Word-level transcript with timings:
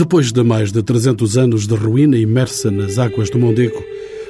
Depois 0.00 0.32
de 0.32 0.42
mais 0.42 0.72
de 0.72 0.82
300 0.82 1.36
anos 1.36 1.66
de 1.66 1.74
ruína 1.74 2.16
imersa 2.16 2.70
nas 2.70 2.96
águas 2.98 3.28
do 3.28 3.38
Mondego, 3.38 3.84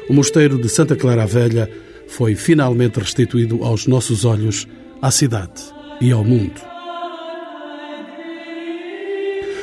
o 0.08 0.12
mosteiro 0.12 0.60
de 0.60 0.68
Santa 0.68 0.96
Clara 0.96 1.22
a 1.22 1.26
Velha 1.26 1.70
foi 2.08 2.34
finalmente 2.34 2.98
restituído 2.98 3.62
aos 3.62 3.86
nossos 3.86 4.24
olhos, 4.24 4.66
à 5.00 5.12
cidade 5.12 5.62
e 6.00 6.10
ao 6.10 6.24
mundo. 6.24 6.60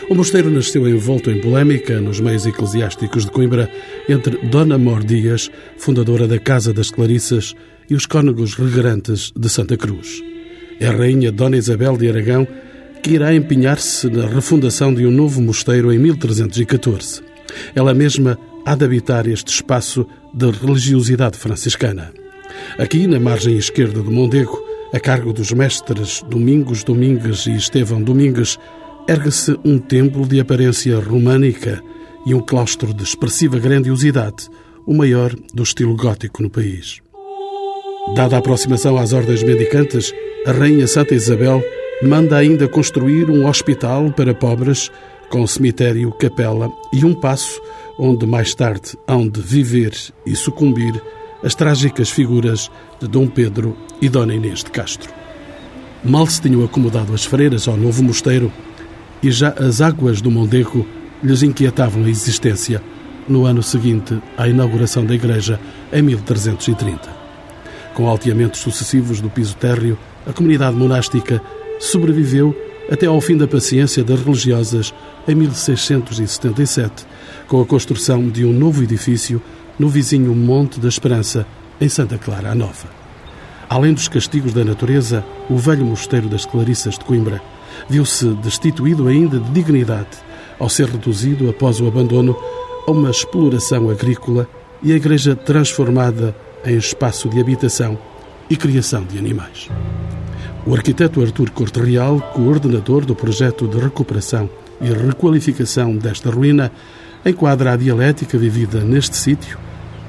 O 0.10 0.16
mosteiro 0.16 0.50
nasceu 0.50 0.88
envolto 0.88 1.30
em 1.30 1.42
polémica 1.42 2.00
nos 2.00 2.22
meios 2.22 2.46
eclesiásticos 2.46 3.26
de 3.26 3.32
Coimbra 3.32 3.70
entre 4.08 4.38
Dona 4.48 4.78
Mor 4.78 5.04
Dias, 5.04 5.52
fundadora 5.78 6.26
da 6.26 6.40
Casa 6.40 6.74
das 6.74 6.90
Clarissas, 6.90 7.54
e 7.90 7.96
os 7.96 8.06
cônegos 8.06 8.54
regrantes 8.54 9.34
de 9.38 9.50
Santa 9.50 9.76
Cruz. 9.76 10.24
É 10.80 10.88
a 10.88 10.92
rainha 10.94 11.34
Dona 11.34 11.58
Isabel 11.58 11.98
de 11.98 12.08
Aragão 12.08 12.48
que 13.02 13.12
irá 13.12 13.34
empenhar-se 13.34 14.10
na 14.10 14.28
refundação 14.28 14.94
de 14.94 15.06
um 15.06 15.12
novo 15.12 15.42
mosteiro 15.42 15.92
em 15.94 15.98
1314. 15.98 17.22
Ela 17.76 17.94
mesma 17.94 18.38
há 18.66 18.76
de 18.76 18.86
habitar 18.86 19.28
este 19.28 19.54
espaço 19.54 20.06
de 20.34 20.50
religiosidade 20.52 21.38
franciscana. 21.38 22.12
Aqui, 22.78 23.08
na 23.08 23.20
margem 23.20 23.58
esquerda 23.58 24.02
do 24.02 24.12
Mondego, 24.12 24.62
a 24.94 25.00
cargo 25.00 25.34
dos 25.34 25.52
mestres 25.52 26.24
Domingos 26.30 26.84
Domingues 26.84 27.46
e 27.46 27.56
Estevão 27.56 28.02
Domingues, 28.02 28.58
ergue-se 29.08 29.58
um 29.64 29.80
templo 29.80 30.28
de 30.28 30.40
aparência 30.40 31.00
românica 31.00 31.82
e 32.26 32.34
um 32.34 32.42
claustro 32.42 32.94
de 32.94 33.04
expressiva 33.04 33.58
grandiosidade, 33.58 34.50
o 34.86 34.94
maior 34.94 35.34
do 35.54 35.64
estilo 35.64 35.96
gótico 35.96 36.44
no 36.44 36.50
país. 36.50 37.02
Dada 38.16 38.36
a 38.36 38.40
aproximação 38.40 38.98
às 38.98 39.14
ordens 39.14 39.44
mendicantes, 39.44 40.14
a 40.46 40.52
Rainha 40.52 40.88
Santa 40.88 41.14
Isabel 41.14 41.64
manda 42.02 42.38
ainda 42.38 42.68
construir 42.68 43.30
um 43.30 43.48
hospital 43.48 44.12
para 44.12 44.34
pobres, 44.34 44.92
com 45.30 45.46
cemitério, 45.48 46.12
capela 46.12 46.72
e 46.94 47.04
um 47.04 47.14
passo 47.14 47.60
onde 47.98 48.26
mais 48.26 48.54
tarde 48.54 48.98
hão 49.08 49.28
de 49.28 49.42
viver 49.42 49.94
e 50.26 50.36
sucumbir 50.36 51.02
as 51.44 51.56
trágicas 51.56 52.10
figuras 52.10 52.70
de 53.00 53.08
Dom 53.08 53.28
Pedro 53.28 53.76
e 54.02 54.10
Dona 54.10 54.36
Inês 54.36 54.64
de 54.64 54.72
Castro. 54.72 55.12
Mal 56.04 56.28
se 56.28 56.42
tinham 56.42 56.64
acomodado 56.64 57.14
as 57.14 57.26
freiras 57.26 57.68
ao 57.68 57.76
novo 57.76 58.04
mosteiro 58.04 58.52
e 59.22 59.32
já 59.32 59.50
as 59.50 59.82
águas 59.82 60.22
do 60.22 60.30
Mondego 60.30 60.86
lhes 61.24 61.42
inquietavam 61.42 62.04
a 62.04 62.10
existência 62.10 62.82
no 63.28 63.46
ano 63.46 63.64
seguinte 63.64 64.18
à 64.38 64.48
inauguração 64.48 65.06
da 65.06 65.14
igreja, 65.14 65.60
em 65.92 66.02
1330. 66.02 67.18
Com 67.94 68.08
alteamentos 68.08 68.62
sucessivos 68.62 69.20
do 69.20 69.30
piso 69.30 69.56
térreo, 69.56 69.98
a 70.26 70.32
comunidade 70.32 70.78
monástica 70.78 71.42
sobreviveu 71.80 72.56
até 72.90 73.06
ao 73.06 73.20
fim 73.20 73.36
da 73.36 73.48
paciência 73.48 74.04
das 74.04 74.22
religiosas 74.22 74.94
em 75.28 75.36
1677, 75.36 77.06
com 77.48 77.62
a 77.62 77.66
construção 77.66 78.30
de 78.30 78.46
um 78.46 78.54
novo 78.54 78.84
edifício 78.84 79.42
no 79.78 79.90
vizinho 79.90 80.34
Monte 80.34 80.80
da 80.80 80.88
Esperança, 80.88 81.46
em 81.80 81.90
Santa 81.90 82.18
Clara 82.18 82.52
a 82.52 82.56
Nova. 82.56 82.90
Além 83.70 83.94
dos 83.94 84.08
castigos 84.08 84.54
da 84.54 84.64
natureza, 84.64 85.24
o 85.50 85.58
velho 85.58 85.86
mosteiro 85.86 86.30
das 86.30 86.46
Clarissas 86.46 86.98
de 86.98 87.04
Coimbra 87.04 87.42
viu-se 87.90 88.28
destituído 88.36 89.08
ainda 89.08 89.40
de 89.40 89.52
dignidade 89.52 90.18
ao 90.58 90.70
ser 90.70 90.88
reduzido, 90.88 91.50
após 91.50 91.80
o 91.80 91.88
abandono, 91.88 92.36
a 92.88 92.92
uma 92.92 93.12
exploração 93.12 93.90
agrícola 93.90 94.48
e 94.82 94.94
a 94.94 94.96
igreja 94.96 95.36
transformada 95.36 96.36
em 96.66 96.78
espaço 96.78 97.30
de 97.30 97.40
habitação 97.40 97.98
e 98.50 98.56
criação 98.56 99.04
de 99.04 99.20
animais. 99.20 99.70
O 100.68 100.76
arquiteto 100.76 101.22
Artur 101.22 101.50
Corte 101.52 101.80
Real, 101.80 102.20
coordenador 102.34 103.06
do 103.06 103.16
projeto 103.16 103.70
de 103.70 103.80
recuperação 103.80 104.50
e 104.82 104.90
requalificação 104.92 105.96
desta 105.96 106.30
ruína, 106.30 106.74
enquadra 107.26 107.72
a 107.72 107.78
dialética 107.78 108.38
vivida 108.38 108.82
neste 108.82 109.16
sítio 109.16 109.58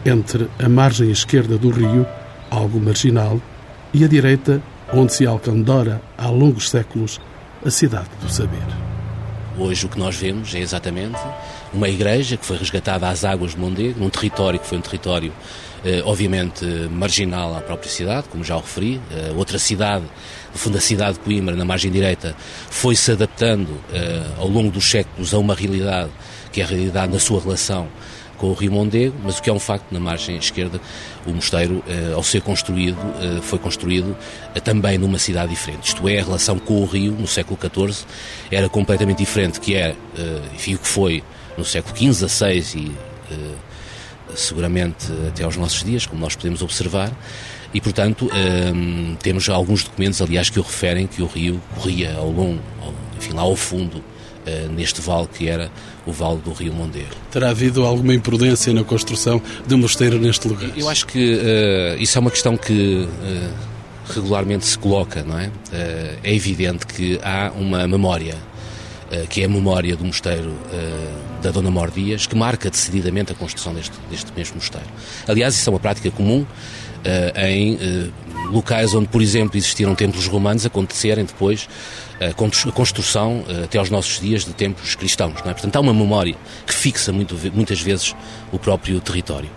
entre 0.04 0.48
a 0.58 0.68
margem 0.68 1.12
esquerda 1.12 1.56
do 1.56 1.70
rio, 1.70 2.04
algo 2.50 2.80
marginal, 2.80 3.40
e 3.94 4.02
a 4.02 4.08
direita, 4.08 4.60
onde 4.92 5.14
se 5.14 5.24
alcandora 5.24 6.02
há 6.18 6.28
longos 6.28 6.70
séculos 6.70 7.20
a 7.64 7.70
cidade 7.70 8.08
do 8.20 8.28
saber. 8.28 8.66
Hoje 9.56 9.86
o 9.86 9.88
que 9.88 9.98
nós 9.98 10.16
vemos 10.16 10.52
é 10.56 10.58
exatamente 10.58 11.20
uma 11.72 11.88
igreja 11.88 12.36
que 12.36 12.44
foi 12.44 12.56
resgatada 12.56 13.08
às 13.08 13.24
águas 13.24 13.52
de 13.52 13.58
Mondego, 13.58 14.00
num 14.00 14.10
território 14.10 14.58
que 14.58 14.66
foi 14.66 14.78
um 14.78 14.82
território 14.82 15.32
eh, 15.84 16.02
obviamente 16.04 16.64
marginal 16.90 17.56
à 17.56 17.60
própria 17.60 17.90
cidade, 17.90 18.28
como 18.28 18.42
já 18.42 18.56
o 18.56 18.60
referi. 18.60 19.00
Eh, 19.10 19.32
outra 19.36 19.58
cidade, 19.58 20.04
no 20.52 20.58
fundo 20.58 20.78
a 20.78 20.80
cidade 20.80 21.14
de 21.14 21.20
Coimbra, 21.20 21.54
na 21.54 21.64
margem 21.64 21.90
direita, 21.90 22.34
foi 22.70 22.94
se 22.96 23.12
adaptando 23.12 23.78
eh, 23.92 24.22
ao 24.38 24.48
longo 24.48 24.70
dos 24.70 24.90
séculos 24.90 25.32
a 25.34 25.38
uma 25.38 25.54
realidade 25.54 26.10
que 26.52 26.60
é 26.60 26.64
a 26.64 26.66
realidade 26.66 27.12
na 27.12 27.18
sua 27.18 27.40
relação 27.40 27.88
com 28.38 28.48
o 28.48 28.54
Rio 28.54 28.72
Mondego, 28.72 29.14
mas 29.22 29.38
o 29.38 29.42
que 29.42 29.50
é 29.50 29.52
um 29.52 29.58
facto, 29.58 29.86
na 29.90 30.00
margem 30.00 30.36
esquerda, 30.36 30.80
o 31.26 31.30
mosteiro, 31.30 31.82
eh, 31.88 32.12
ao 32.14 32.22
ser 32.22 32.40
construído, 32.40 32.98
eh, 33.20 33.40
foi 33.42 33.58
construído 33.58 34.16
eh, 34.54 34.60
também 34.60 34.96
numa 34.96 35.18
cidade 35.18 35.50
diferente. 35.50 35.88
Isto 35.88 36.08
é, 36.08 36.20
a 36.20 36.24
relação 36.24 36.58
com 36.58 36.80
o 36.80 36.86
Rio, 36.86 37.12
no 37.12 37.26
século 37.26 37.58
XIV, 37.60 38.06
era 38.50 38.68
completamente 38.68 39.18
diferente, 39.18 39.60
que 39.60 39.74
é, 39.74 39.94
enfim, 40.54 40.74
o 40.74 40.78
que 40.78 40.86
foi 40.86 41.22
no 41.56 41.64
século 41.64 41.96
XV, 41.96 42.28
XVI 42.28 42.78
e 42.78 42.92
seguramente 44.34 45.06
até 45.26 45.42
aos 45.42 45.56
nossos 45.56 45.82
dias, 45.82 46.06
como 46.06 46.20
nós 46.20 46.36
podemos 46.36 46.62
observar, 46.62 47.10
e, 47.72 47.80
portanto, 47.80 48.30
temos 49.22 49.48
alguns 49.48 49.84
documentos, 49.84 50.22
aliás, 50.22 50.48
que 50.48 50.58
o 50.58 50.62
referem 50.62 51.06
que 51.06 51.22
o 51.22 51.26
rio 51.26 51.60
corria 51.74 52.14
ao 52.14 52.30
longo, 52.30 52.60
enfim, 53.16 53.32
lá 53.32 53.42
ao 53.42 53.54
fundo 53.54 54.02
eh, 54.48 54.66
neste 54.74 55.02
vale 55.02 55.26
que 55.26 55.46
era 55.46 55.70
o 56.06 56.12
Vale 56.12 56.38
do 56.38 56.52
Rio 56.52 56.72
Mondego. 56.72 57.10
Terá 57.30 57.50
havido 57.50 57.84
alguma 57.84 58.14
imprudência 58.14 58.72
na 58.72 58.82
construção 58.82 59.42
de 59.66 59.74
um 59.74 59.78
mosteiro 59.78 60.18
neste 60.18 60.48
lugar? 60.48 60.70
Eu 60.74 60.88
acho 60.88 61.06
que 61.06 61.34
uh, 61.34 62.00
isso 62.02 62.16
é 62.16 62.20
uma 62.20 62.30
questão 62.30 62.56
que 62.56 63.06
uh, 63.06 64.14
regularmente 64.14 64.64
se 64.64 64.78
coloca, 64.78 65.22
não 65.22 65.38
é? 65.38 65.50
é 66.24 66.34
evidente 66.34 66.86
que 66.86 67.20
há 67.22 67.52
uma 67.54 67.86
memória, 67.86 68.36
que 69.28 69.42
é 69.42 69.44
a 69.44 69.48
memória 69.48 69.94
do 69.94 70.04
mosteiro 70.04 70.54
da 71.42 71.50
Dona 71.50 71.70
Mor 71.70 71.90
Dias, 71.90 72.26
que 72.26 72.34
marca 72.34 72.70
decididamente 72.70 73.32
a 73.32 73.34
construção 73.34 73.74
deste, 73.74 73.92
deste 74.10 74.32
mesmo 74.34 74.56
mosteiro. 74.56 74.86
Aliás, 75.26 75.54
isso 75.54 75.68
é 75.68 75.72
uma 75.74 75.78
prática 75.78 76.10
comum 76.10 76.46
em 77.36 77.78
locais 78.50 78.94
onde, 78.94 79.08
por 79.08 79.22
exemplo, 79.22 79.56
existiram 79.56 79.94
templos 79.94 80.26
romanos 80.26 80.64
acontecerem 80.64 81.24
depois 81.24 81.68
a 82.20 82.72
construção 82.72 83.44
eh, 83.48 83.64
até 83.64 83.78
aos 83.78 83.90
nossos 83.90 84.20
dias 84.20 84.44
de 84.44 84.52
templos 84.52 84.94
cristãos. 84.96 85.38
É? 85.44 85.52
Portanto, 85.52 85.76
há 85.76 85.80
uma 85.80 85.94
memória 85.94 86.34
que 86.66 86.74
fixa 86.74 87.12
muito, 87.12 87.36
muitas 87.54 87.80
vezes 87.80 88.14
o 88.52 88.58
próprio 88.58 89.00
território. 89.00 89.48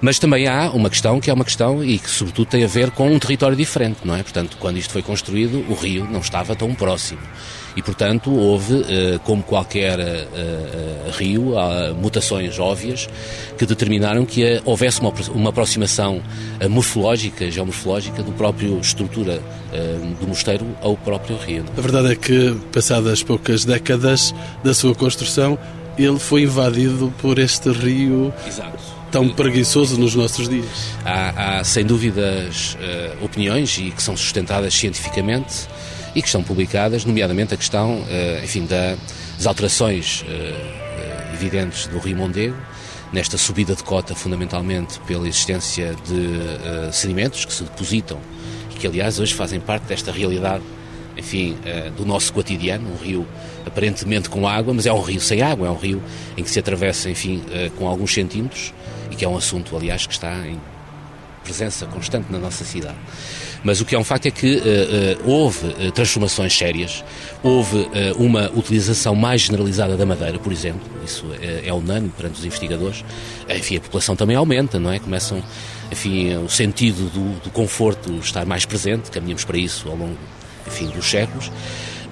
Mas 0.00 0.18
também 0.18 0.46
há 0.46 0.70
uma 0.70 0.90
questão 0.90 1.20
que 1.20 1.30
é 1.30 1.32
uma 1.32 1.44
questão 1.44 1.84
e 1.84 1.98
que, 1.98 2.10
sobretudo, 2.10 2.46
tem 2.46 2.64
a 2.64 2.68
ver 2.68 2.90
com 2.90 3.10
um 3.10 3.18
território 3.18 3.56
diferente, 3.56 4.00
não 4.04 4.14
é? 4.14 4.22
Portanto, 4.22 4.56
quando 4.58 4.76
isto 4.76 4.92
foi 4.92 5.02
construído, 5.02 5.64
o 5.68 5.74
rio 5.74 6.06
não 6.10 6.20
estava 6.20 6.54
tão 6.54 6.74
próximo. 6.74 7.20
E, 7.76 7.82
portanto, 7.82 8.32
houve, 8.32 8.84
eh, 8.88 9.18
como 9.24 9.42
qualquer 9.42 9.98
eh, 9.98 10.26
rio, 11.16 11.54
mutações 12.00 12.56
óbvias 12.58 13.08
que 13.58 13.66
determinaram 13.66 14.24
que 14.24 14.62
houvesse 14.64 15.00
uma, 15.00 15.12
uma 15.34 15.50
aproximação 15.50 16.22
morfológica, 16.70 17.50
geomorfológica, 17.50 18.22
do 18.22 18.30
próprio 18.32 18.78
estrutura 18.78 19.40
do 20.20 20.28
mosteiro 20.28 20.64
ao 20.80 20.96
próprio 20.96 21.36
rio. 21.36 21.64
A 21.76 21.80
verdade 21.80 22.12
é 22.12 22.16
que, 22.16 22.56
passadas 22.72 23.24
poucas 23.24 23.64
décadas 23.64 24.32
da 24.62 24.72
sua 24.72 24.94
construção, 24.94 25.58
ele 25.98 26.18
foi 26.18 26.42
invadido 26.42 27.12
por 27.18 27.38
este 27.38 27.70
rio 27.70 28.32
Exato. 28.46 28.93
Tão 29.14 29.28
preguiçoso 29.28 29.96
nos 29.96 30.16
nossos 30.16 30.48
dias. 30.48 30.66
Há, 31.04 31.58
há 31.58 31.64
sem 31.64 31.86
dúvidas 31.86 32.74
uh, 32.74 33.24
opiniões 33.24 33.78
e 33.78 33.92
que 33.92 34.02
são 34.02 34.16
sustentadas 34.16 34.74
cientificamente 34.74 35.68
e 36.16 36.20
que 36.20 36.26
estão 36.26 36.42
publicadas, 36.42 37.04
nomeadamente 37.04 37.54
a 37.54 37.56
questão, 37.56 37.98
uh, 37.98 38.44
enfim, 38.44 38.66
da, 38.66 38.96
das 39.36 39.46
alterações 39.46 40.22
uh, 40.22 41.32
evidentes 41.32 41.86
do 41.86 42.00
Rio 42.00 42.16
Mondego, 42.16 42.56
nesta 43.12 43.38
subida 43.38 43.76
de 43.76 43.84
cota 43.84 44.16
fundamentalmente 44.16 44.98
pela 45.06 45.28
existência 45.28 45.94
de 46.04 46.92
sedimentos 46.92 47.44
que 47.44 47.52
se 47.52 47.62
depositam 47.62 48.18
e 48.74 48.78
que, 48.80 48.86
aliás, 48.88 49.20
hoje 49.20 49.32
fazem 49.32 49.60
parte 49.60 49.84
desta 49.84 50.10
realidade 50.10 50.64
enfim, 51.16 51.56
do 51.96 52.04
nosso 52.04 52.32
cotidiano, 52.32 52.90
um 52.90 52.96
rio 52.96 53.24
aparentemente 53.64 54.28
com 54.28 54.48
água, 54.48 54.74
mas 54.74 54.84
é 54.84 54.92
um 54.92 55.00
rio 55.00 55.20
sem 55.20 55.42
água, 55.42 55.68
é 55.68 55.70
um 55.70 55.76
rio 55.76 56.02
em 56.36 56.42
que 56.42 56.50
se 56.50 56.58
atravessa, 56.58 57.08
enfim, 57.08 57.40
com 57.76 57.86
alguns 57.86 58.12
centímetros 58.12 58.72
e 59.10 59.16
que 59.16 59.24
é 59.24 59.28
um 59.28 59.36
assunto, 59.36 59.76
aliás, 59.76 60.06
que 60.06 60.12
está 60.12 60.46
em 60.46 60.60
presença 61.42 61.86
constante 61.86 62.32
na 62.32 62.38
nossa 62.38 62.64
cidade. 62.64 62.96
Mas 63.62 63.80
o 63.80 63.84
que 63.84 63.94
é 63.94 63.98
um 63.98 64.04
facto 64.04 64.26
é 64.26 64.30
que 64.30 64.56
uh, 64.56 64.60
uh, 64.60 65.30
houve 65.30 65.66
uh, 65.68 65.90
transformações 65.92 66.56
sérias, 66.56 67.02
houve 67.42 67.88
uma 68.16 68.50
utilização 68.50 69.14
mais 69.14 69.42
generalizada 69.42 69.96
da 69.96 70.04
madeira, 70.04 70.38
por 70.38 70.52
exemplo, 70.52 70.82
isso 71.04 71.24
é, 71.40 71.68
é 71.68 71.72
unânime 71.72 72.12
perante 72.14 72.38
os 72.38 72.44
investigadores. 72.44 73.04
Enfim, 73.48 73.76
a 73.76 73.80
população 73.80 74.14
também 74.14 74.36
aumenta, 74.36 74.78
não 74.78 74.92
é? 74.92 74.98
Começam, 74.98 75.42
enfim, 75.90 76.36
o 76.36 76.48
sentido 76.48 77.10
do, 77.10 77.40
do 77.40 77.50
conforto 77.50 78.12
estar 78.18 78.44
mais 78.44 78.66
presente, 78.66 79.10
caminhamos 79.10 79.44
para 79.44 79.58
isso 79.58 79.88
ao 79.88 79.96
longo 79.96 80.18
enfim, 80.66 80.86
dos 80.88 81.08
séculos. 81.08 81.50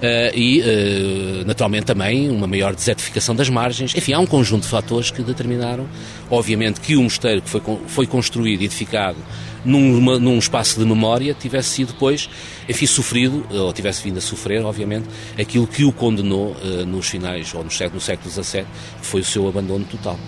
Uh, 0.02 0.36
e, 0.36 0.60
uh, 0.60 1.46
naturalmente, 1.46 1.84
também 1.84 2.28
uma 2.28 2.48
maior 2.48 2.74
desertificação 2.74 3.36
das 3.36 3.48
margens. 3.48 3.94
Enfim, 3.94 4.12
há 4.12 4.18
um 4.18 4.26
conjunto 4.26 4.62
de 4.62 4.68
fatores 4.68 5.12
que 5.12 5.22
determinaram, 5.22 5.88
obviamente, 6.28 6.80
que 6.80 6.96
o 6.96 7.02
mosteiro 7.04 7.40
que 7.40 7.48
foi, 7.48 7.62
foi 7.86 8.06
construído 8.06 8.62
e 8.62 8.64
edificado 8.64 9.18
num, 9.64 10.18
num 10.18 10.38
espaço 10.38 10.78
de 10.78 10.84
memória 10.84 11.34
tivesse 11.34 11.68
sido 11.68 11.92
depois, 11.92 12.28
enfim, 12.68 12.86
sofrido, 12.86 13.46
ou 13.50 13.72
tivesse 13.72 14.02
vindo 14.02 14.18
a 14.18 14.20
sofrer, 14.20 14.64
obviamente, 14.64 15.06
aquilo 15.38 15.68
que 15.68 15.84
o 15.84 15.92
condenou 15.92 16.56
uh, 16.56 16.84
nos 16.84 17.08
finais, 17.08 17.54
ou 17.54 17.62
no 17.62 17.70
século, 17.70 17.94
no 17.94 18.00
século 18.00 18.28
XVII, 18.28 18.64
que 19.00 19.06
foi 19.06 19.20
o 19.20 19.24
seu 19.24 19.48
abandono 19.48 19.84
total. 19.84 20.18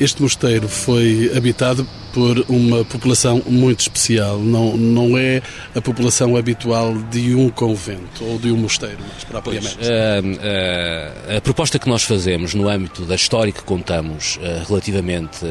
Este 0.00 0.22
mosteiro 0.22 0.68
foi 0.68 1.32
habitado 1.36 1.84
por 2.12 2.44
uma 2.48 2.84
população 2.84 3.42
muito 3.46 3.80
especial. 3.80 4.38
Não, 4.38 4.76
não 4.76 5.18
é 5.18 5.42
a 5.74 5.80
população 5.80 6.36
habitual 6.36 6.94
de 7.10 7.34
um 7.34 7.50
convento 7.50 8.24
ou 8.24 8.38
de 8.38 8.52
um 8.52 8.56
mosteiro, 8.56 8.98
mais 9.00 9.24
propriamente. 9.24 9.76
Pois, 9.76 9.88
uh, 9.88 11.32
uh, 11.32 11.36
a 11.36 11.40
proposta 11.40 11.80
que 11.80 11.88
nós 11.88 12.04
fazemos 12.04 12.54
no 12.54 12.68
âmbito 12.68 13.04
da 13.04 13.16
história 13.16 13.52
que 13.52 13.62
contamos 13.64 14.36
uh, 14.36 14.68
relativamente 14.68 15.44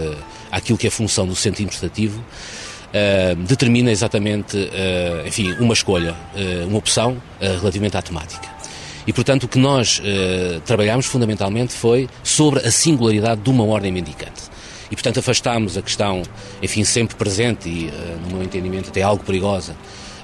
àquilo 0.49 0.77
que 0.77 0.87
é 0.87 0.89
a 0.89 0.91
função 0.91 1.27
do 1.27 1.35
centro 1.35 1.57
administrativo 1.57 2.23
determina 3.47 3.91
exatamente, 3.91 4.57
enfim, 5.25 5.51
uma 5.59 5.73
escolha, 5.73 6.15
uma 6.67 6.79
opção 6.79 7.21
relativamente 7.39 7.95
à 7.95 8.01
temática. 8.01 8.56
E, 9.07 9.13
portanto, 9.13 9.45
o 9.45 9.47
que 9.47 9.57
nós 9.57 10.01
eh, 10.03 10.59
trabalhamos 10.65 11.05
fundamentalmente 11.05 11.71
foi 11.73 12.09
sobre 12.21 12.59
a 12.59 12.69
singularidade 12.69 13.39
de 13.39 13.49
uma 13.49 13.63
ordem 13.63 13.89
mendicante. 13.89 14.43
E, 14.91 14.95
portanto, 14.95 15.19
afastámos 15.19 15.77
a 15.77 15.81
questão, 15.81 16.21
enfim, 16.61 16.83
sempre 16.83 17.15
presente 17.15 17.69
e, 17.69 17.87
eh, 17.87 18.17
no 18.23 18.35
meu 18.35 18.43
entendimento, 18.43 18.89
até 18.89 19.01
algo 19.01 19.23
perigosa, 19.23 19.77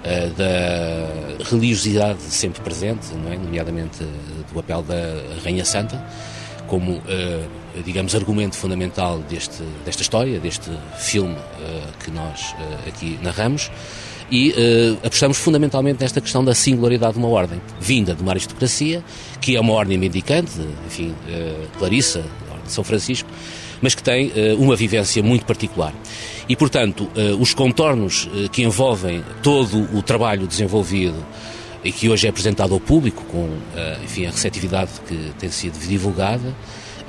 eh, 0.04 0.30
da 0.36 1.46
religiosidade 1.46 2.22
sempre 2.24 2.62
presente, 2.62 3.08
é? 3.32 3.38
nomeadamente 3.38 4.04
do 4.04 4.54
papel 4.54 4.84
da 4.84 5.42
Rainha 5.46 5.64
Santa, 5.64 6.06
como, 6.68 7.02
digamos, 7.84 8.14
argumento 8.16 8.56
fundamental 8.56 9.20
deste, 9.20 9.64
desta 9.86 10.02
história, 10.02 10.40
deste 10.40 10.70
filme 10.98 11.36
que 12.04 12.12
nós 12.12 12.54
aqui 12.88 13.18
narramos 13.22 13.72
e 14.34 14.50
uh, 14.50 15.06
apostamos 15.06 15.38
fundamentalmente 15.38 16.02
nesta 16.02 16.20
questão 16.20 16.44
da 16.44 16.56
singularidade 16.56 17.14
de 17.14 17.20
uma 17.20 17.28
ordem, 17.28 17.62
vinda 17.80 18.16
de 18.16 18.22
uma 18.24 18.32
aristocracia, 18.32 19.04
que 19.40 19.56
é 19.56 19.60
uma 19.60 19.74
ordem 19.74 19.96
mendicante, 19.96 20.54
enfim, 20.88 21.10
uh, 21.10 21.78
Clarissa, 21.78 22.24
de 22.66 22.72
São 22.72 22.84
Francisco, 22.84 23.30
mas 23.80 23.94
que 23.94 24.02
tem 24.02 24.30
uh, 24.30 24.58
uma 24.58 24.76
vivência 24.76 25.22
muito 25.22 25.46
particular. 25.46 25.94
E, 26.50 26.56
portanto, 26.56 27.10
os 27.40 27.54
contornos 27.54 28.28
que 28.52 28.64
envolvem 28.64 29.24
todo 29.42 29.88
o 29.98 30.02
trabalho 30.02 30.46
desenvolvido 30.46 31.16
e 31.86 31.90
que 31.90 32.10
hoje 32.10 32.28
é 32.28 32.30
apresentado 32.30 32.74
ao 32.74 32.82
público, 32.82 33.24
com 33.32 33.48
enfim, 34.04 34.26
a 34.26 34.30
receptividade 34.30 34.92
que 35.08 35.32
tem 35.40 35.50
sido 35.50 35.80
divulgada, 35.80 36.54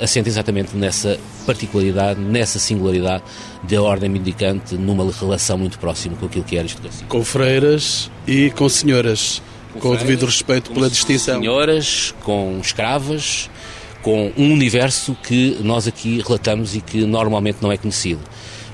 assenta 0.01 0.29
exatamente 0.29 0.77
nessa 0.77 1.19
particularidade, 1.47 2.21
nessa 2.21 2.59
singularidade 2.59 3.23
da 3.63 3.83
ordem 3.83 4.09
mendicante 4.09 4.75
numa 4.77 5.11
relação 5.11 5.59
muito 5.59 5.79
próxima 5.79 6.17
com 6.17 6.27
aquilo 6.27 6.45
que 6.45 6.57
é 6.57 6.59
a 6.59 6.63
aristocracia. 6.63 7.07
Com 7.07 7.25
freiras 7.25 8.11
e 8.27 8.51
com 8.51 8.69
senhoras, 8.69 9.43
com, 9.73 9.81
com 9.81 9.89
o 9.91 9.97
devido 9.97 10.27
respeito 10.27 10.73
pela 10.73 10.89
distinção. 10.89 11.41
senhoras, 11.41 12.15
com 12.23 12.59
escravas, 12.61 13.51
com 14.03 14.33
um 14.37 14.53
universo 14.53 15.17
que 15.23 15.59
nós 15.63 15.87
aqui 15.87 16.21
relatamos 16.23 16.75
e 16.75 16.81
que 16.81 17.05
normalmente 17.07 17.59
não 17.63 17.73
é 17.73 17.77
conhecido. 17.77 18.21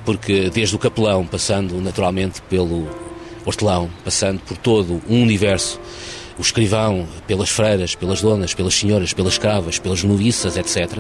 Porque 0.05 0.51
desde 0.51 0.75
o 0.75 0.79
capelão, 0.79 1.27
passando 1.27 1.81
naturalmente 1.81 2.43
pelo 2.43 2.89
hortelão, 3.45 3.91
passando 4.05 4.41
por 4.41 4.57
todo 4.57 5.01
um 5.09 5.23
universo 5.23 5.79
o 6.41 6.43
escrivão, 6.43 7.07
pelas 7.27 7.51
freiras, 7.51 7.95
pelas 7.95 8.23
donas, 8.23 8.55
pelas 8.55 8.75
senhoras, 8.75 9.13
pelas 9.13 9.35
escravas, 9.35 9.79
pelas 9.79 10.03
noviças, 10.03 10.57
etc. 10.57 10.99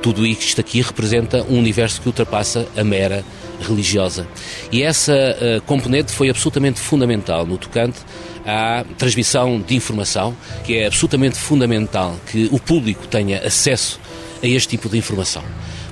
Tudo 0.00 0.26
isto 0.26 0.58
aqui 0.58 0.80
representa 0.80 1.44
um 1.50 1.58
universo 1.58 2.00
que 2.00 2.08
ultrapassa 2.08 2.66
a 2.74 2.82
mera 2.82 3.22
religiosa. 3.60 4.26
E 4.72 4.82
essa 4.82 5.12
uh, 5.12 5.60
componente 5.62 6.12
foi 6.12 6.30
absolutamente 6.30 6.80
fundamental 6.80 7.44
no 7.44 7.58
tocante 7.58 7.98
à 8.46 8.82
transmissão 8.96 9.60
de 9.60 9.76
informação, 9.76 10.34
que 10.64 10.78
é 10.78 10.86
absolutamente 10.86 11.36
fundamental 11.36 12.16
que 12.30 12.48
o 12.50 12.58
público 12.58 13.06
tenha 13.06 13.46
acesso 13.46 14.00
a 14.42 14.46
este 14.46 14.70
tipo 14.70 14.88
de 14.88 14.96
informação. 14.96 15.44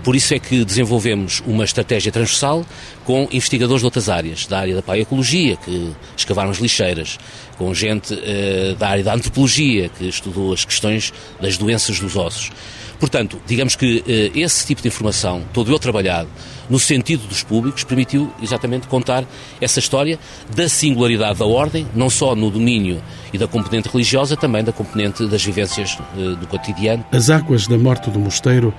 Por 0.09 0.17
isso 0.17 0.33
é 0.33 0.39
que 0.39 0.65
desenvolvemos 0.65 1.43
uma 1.47 1.65
estratégia 1.65 2.11
transversal 2.11 2.65
com 3.05 3.29
investigadores 3.31 3.83
de 3.83 3.85
outras 3.85 4.09
áreas, 4.09 4.47
da 4.47 4.61
área 4.61 4.75
da 4.75 4.81
paiecologia, 4.81 5.55
que 5.57 5.93
escavaram 6.17 6.49
as 6.49 6.57
lixeiras, 6.57 7.19
com 7.59 7.75
gente 7.75 8.15
uh, 8.15 8.75
da 8.77 8.89
área 8.89 9.05
da 9.05 9.13
antropologia, 9.13 9.91
que 9.91 10.09
estudou 10.09 10.55
as 10.55 10.65
questões 10.65 11.13
das 11.39 11.59
doenças 11.59 12.01
dos 12.01 12.17
ossos. 12.17 12.51
Portanto, 12.99 13.39
digamos 13.47 13.77
que 13.77 13.99
uh, 13.99 14.39
esse 14.39 14.67
tipo 14.67 14.81
de 14.81 14.89
informação, 14.89 15.45
todo 15.53 15.71
eu 15.71 15.79
trabalhado 15.79 16.31
no 16.71 16.79
sentido 16.79 17.29
dos 17.29 17.43
públicos, 17.43 17.85
permitiu 17.85 18.33
exatamente 18.43 18.87
contar 18.87 19.27
essa 19.61 19.79
história 19.79 20.19
da 20.57 20.71
singularidade 20.71 21.39
da 21.39 21.45
ordem, 21.45 21.87
não 21.95 22.09
só 22.09 22.35
no 22.35 22.51
domínio 22.51 23.03
e 23.31 23.37
da 23.37 23.47
componente 23.47 23.91
religiosa, 23.91 24.39
também 24.39 24.65
da 24.65 24.73
componente 24.73 25.27
das 25.27 25.45
vivências 25.45 25.99
uh, 26.17 26.35
do 26.37 26.47
cotidiano. 26.47 27.05
As 27.13 27.29
águas 27.29 27.67
da 27.67 27.77
morte 27.77 28.09
do 28.09 28.19
mosteiro 28.19 28.73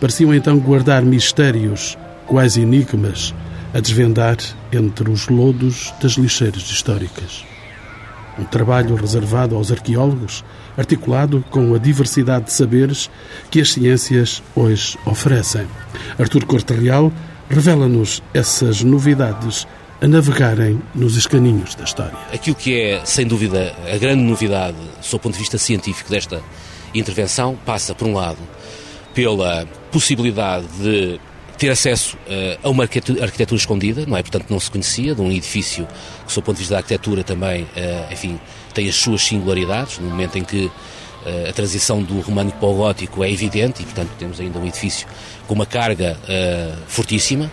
pareciam 0.00 0.34
então 0.34 0.58
guardar 0.58 1.02
mistérios, 1.02 1.96
quase 2.26 2.60
enigmas, 2.60 3.34
a 3.72 3.80
desvendar 3.80 4.36
entre 4.72 5.10
os 5.10 5.28
lodos 5.28 5.92
das 6.00 6.12
lixeiras 6.12 6.62
históricas. 6.62 7.44
Um 8.38 8.44
trabalho 8.44 8.94
reservado 8.96 9.54
aos 9.54 9.70
arqueólogos, 9.70 10.44
articulado 10.76 11.44
com 11.50 11.74
a 11.74 11.78
diversidade 11.78 12.46
de 12.46 12.52
saberes 12.52 13.10
que 13.50 13.60
as 13.60 13.72
ciências 13.72 14.42
hoje 14.54 14.98
oferecem. 15.06 15.66
Artur 16.18 16.44
Corte 16.44 16.74
Real 16.74 17.12
revela-nos 17.48 18.22
essas 18.32 18.82
novidades 18.82 19.66
a 20.00 20.08
navegarem 20.08 20.80
nos 20.94 21.16
escaninhos 21.16 21.74
da 21.74 21.84
história. 21.84 22.18
Aquilo 22.32 22.56
que 22.56 22.80
é, 22.80 23.04
sem 23.04 23.26
dúvida, 23.26 23.74
a 23.92 23.96
grande 23.96 24.22
novidade, 24.22 24.76
sob 25.00 25.16
o 25.16 25.20
ponto 25.20 25.34
de 25.34 25.38
vista 25.38 25.56
científico, 25.56 26.10
desta 26.10 26.42
intervenção, 26.94 27.56
passa, 27.64 27.94
por 27.94 28.06
um 28.06 28.14
lado, 28.14 28.38
pela 29.14 29.66
possibilidade 29.90 30.66
de 30.80 31.20
ter 31.56 31.70
acesso 31.70 32.16
uh, 32.16 32.58
a 32.62 32.68
uma 32.68 32.82
arquitetura 32.82 33.58
escondida, 33.58 34.04
não 34.06 34.16
é? 34.16 34.22
Portanto, 34.22 34.46
não 34.50 34.58
se 34.58 34.70
conhecia, 34.70 35.14
de 35.14 35.20
um 35.20 35.30
edifício 35.30 35.86
que, 36.26 36.32
sob 36.32 36.40
o 36.40 36.46
ponto 36.46 36.56
de 36.56 36.60
vista 36.60 36.74
da 36.74 36.78
arquitetura, 36.78 37.22
também, 37.22 37.62
uh, 37.62 38.12
enfim, 38.12 38.38
tem 38.74 38.88
as 38.88 38.96
suas 38.96 39.22
singularidades, 39.22 39.98
no 39.98 40.10
momento 40.10 40.36
em 40.36 40.44
que 40.44 40.66
uh, 40.66 41.48
a 41.48 41.52
transição 41.52 42.02
do 42.02 42.20
românico 42.20 42.58
para 42.58 42.68
o 42.68 42.74
gótico 42.74 43.22
é 43.22 43.30
evidente 43.30 43.82
e, 43.82 43.84
portanto, 43.84 44.10
temos 44.18 44.40
ainda 44.40 44.58
um 44.58 44.66
edifício 44.66 45.06
com 45.46 45.54
uma 45.54 45.66
carga 45.66 46.16
fortíssima, 46.88 47.52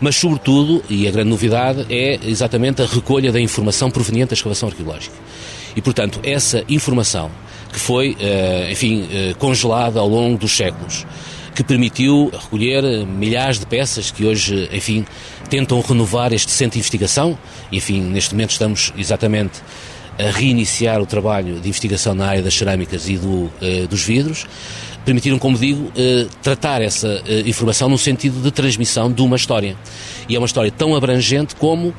mas, 0.00 0.16
sobretudo, 0.16 0.82
e 0.88 1.08
a 1.08 1.10
grande 1.10 1.28
novidade, 1.28 1.86
é 1.90 2.18
exatamente 2.24 2.82
a 2.82 2.86
recolha 2.86 3.32
da 3.32 3.40
informação 3.40 3.90
proveniente 3.90 4.30
da 4.30 4.34
escavação 4.34 4.68
arqueológica. 4.68 5.14
E, 5.76 5.80
portanto, 5.80 6.20
essa 6.22 6.64
informação 6.68 7.30
que 7.72 7.78
foi, 7.78 8.16
eh, 8.20 8.68
enfim, 8.70 9.08
eh, 9.10 9.34
congelada 9.38 9.98
ao 9.98 10.06
longo 10.06 10.38
dos 10.38 10.52
séculos, 10.52 11.06
que 11.54 11.64
permitiu 11.64 12.30
recolher 12.32 13.06
milhares 13.06 13.58
de 13.58 13.66
peças 13.66 14.10
que 14.10 14.24
hoje, 14.24 14.68
enfim, 14.72 15.04
tentam 15.48 15.80
renovar 15.80 16.32
este 16.32 16.50
centro 16.50 16.74
de 16.74 16.78
investigação. 16.78 17.38
Enfim, 17.70 18.02
neste 18.02 18.34
momento 18.34 18.50
estamos 18.50 18.92
exatamente 18.96 19.60
a 20.18 20.30
reiniciar 20.30 21.00
o 21.00 21.06
trabalho 21.06 21.58
de 21.60 21.68
investigação 21.68 22.14
na 22.14 22.26
área 22.26 22.42
das 22.42 22.54
cerâmicas 22.54 23.08
e 23.08 23.16
do, 23.16 23.50
eh, 23.60 23.86
dos 23.86 24.02
vidros, 24.02 24.46
permitiram, 25.04 25.38
como 25.38 25.58
digo, 25.58 25.90
tratar 26.42 26.80
essa 26.80 27.20
informação 27.44 27.88
no 27.88 27.98
sentido 27.98 28.40
de 28.40 28.52
transmissão 28.52 29.10
de 29.10 29.20
uma 29.20 29.34
história. 29.34 29.76
E 30.28 30.36
é 30.36 30.38
uma 30.38 30.46
história 30.46 30.70
tão 30.70 30.94
abrangente 30.94 31.56
como 31.56 31.92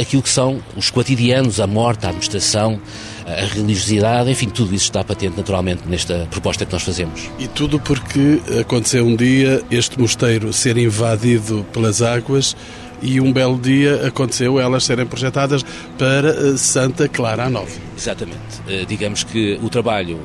aquilo 0.00 0.22
que 0.22 0.28
são 0.28 0.60
os 0.76 0.90
cotidianos, 0.90 1.60
a 1.60 1.66
morte, 1.66 2.04
a 2.04 2.08
administração, 2.08 2.80
a 3.26 3.44
religiosidade, 3.44 4.30
enfim, 4.30 4.48
tudo 4.48 4.74
isso 4.74 4.84
está 4.84 5.04
patente 5.04 5.36
naturalmente 5.36 5.82
nesta 5.86 6.26
proposta 6.30 6.66
que 6.66 6.72
nós 6.72 6.82
fazemos. 6.82 7.30
E 7.38 7.46
tudo 7.46 7.78
porque 7.78 8.40
aconteceu 8.60 9.06
um 9.06 9.14
dia 9.14 9.62
este 9.70 10.00
mosteiro 10.00 10.52
ser 10.52 10.76
invadido 10.76 11.64
pelas 11.72 12.02
águas 12.02 12.56
e 13.02 13.20
um 13.20 13.32
belo 13.32 13.58
dia 13.58 14.06
aconteceu 14.06 14.60
elas 14.60 14.84
serem 14.84 15.06
projetadas 15.06 15.64
para 15.98 16.28
eh, 16.28 16.56
Santa 16.56 17.08
Clara 17.08 17.44
a 17.44 17.50
Nova. 17.50 17.70
Exatamente. 17.96 18.60
Eh, 18.68 18.84
digamos 18.86 19.24
que 19.24 19.58
o 19.62 19.68
trabalho 19.68 20.20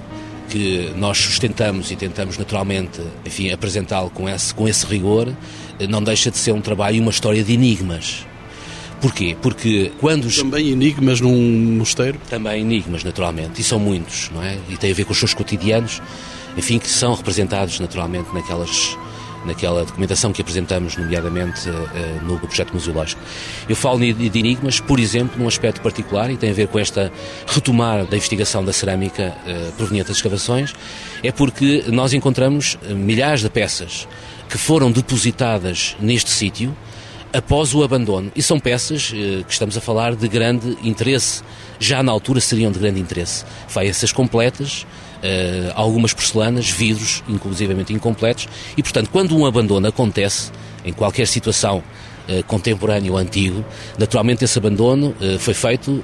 que 0.49 0.91
nós 0.95 1.17
sustentamos 1.17 1.89
e 1.91 1.95
tentamos 1.95 2.37
naturalmente, 2.37 3.01
enfim, 3.25 3.51
apresentá-lo 3.51 4.09
com 4.09 4.29
esse, 4.29 4.53
com 4.53 4.67
esse 4.67 4.85
rigor, 4.85 5.31
eh, 5.79 5.87
não 5.87 6.03
deixa 6.03 6.29
de 6.29 6.37
ser 6.37 6.51
um 6.51 6.61
trabalho 6.61 6.97
e 6.97 6.99
uma 6.99 7.11
história 7.11 7.43
de 7.43 7.53
enigmas 7.53 8.25
Porquê? 9.01 9.35
Porque 9.41 9.91
quando... 9.99 10.25
Os... 10.25 10.37
Também 10.37 10.69
enigmas 10.69 11.21
num 11.21 11.77
mosteiro? 11.77 12.19
Também 12.29 12.61
enigmas, 12.61 13.03
naturalmente, 13.03 13.61
e 13.61 13.63
são 13.63 13.79
muitos, 13.79 14.31
não 14.33 14.43
é? 14.43 14.57
E 14.69 14.77
tem 14.77 14.91
a 14.91 14.93
ver 14.93 15.05
com 15.05 15.11
os 15.11 15.19
seus 15.19 15.33
cotidianos, 15.33 16.01
enfim, 16.57 16.79
que 16.79 16.89
são 16.89 17.13
representados 17.13 17.79
naturalmente 17.79 18.33
naquelas 18.33 18.97
naquela 19.45 19.85
documentação 19.85 20.33
que 20.33 20.41
apresentamos, 20.41 20.97
nomeadamente 20.97 21.69
no 22.23 22.39
projeto 22.39 22.73
museológico. 22.73 23.21
Eu 23.69 23.75
falo 23.75 23.99
de 23.99 24.39
enigmas, 24.39 24.79
por 24.79 24.99
exemplo, 24.99 25.37
num 25.37 25.47
aspecto 25.47 25.81
particular 25.81 26.31
e 26.31 26.35
tem 26.35 26.49
a 26.49 26.53
ver 26.53 26.67
com 26.67 26.79
esta 26.79 27.11
retomar 27.45 28.05
da 28.05 28.17
investigação 28.17 28.65
da 28.65 28.73
cerâmica 28.73 29.37
proveniente 29.77 30.07
das 30.07 30.17
escavações, 30.17 30.73
é 31.21 31.31
porque 31.31 31.83
nós 31.89 32.11
encontramos 32.11 32.75
milhares 32.89 33.41
de 33.41 33.49
peças 33.51 34.07
que 34.49 34.57
foram 34.57 34.91
depositadas 34.91 35.95
neste 35.99 36.31
sítio 36.31 36.75
após 37.35 37.73
o 37.73 37.83
abandono. 37.83 38.31
E 38.35 38.41
são 38.41 38.59
peças 38.59 39.11
eh, 39.13 39.43
que 39.43 39.51
estamos 39.51 39.75
a 39.77 39.81
falar 39.81 40.15
de 40.15 40.27
grande 40.27 40.77
interesse. 40.81 41.43
Já 41.79 42.01
na 42.01 42.11
altura 42.11 42.39
seriam 42.39 42.71
de 42.71 42.79
grande 42.79 42.99
interesse. 42.99 43.43
Faiças 43.67 44.11
completas, 44.13 44.87
eh, 45.21 45.71
algumas 45.75 46.13
porcelanas, 46.13 46.69
vidros, 46.69 47.23
inclusivamente 47.27 47.93
incompletos. 47.93 48.47
E, 48.77 48.81
portanto, 48.81 49.09
quando 49.11 49.37
um 49.37 49.45
abandono 49.45 49.87
acontece, 49.87 50.51
em 50.85 50.93
qualquer 50.93 51.27
situação 51.27 51.83
eh, 52.27 52.41
contemporâneo 52.43 53.13
ou 53.13 53.19
antigo, 53.19 53.65
naturalmente 53.99 54.45
esse 54.45 54.57
abandono 54.57 55.13
foi 55.39 55.53
feito, 55.53 56.03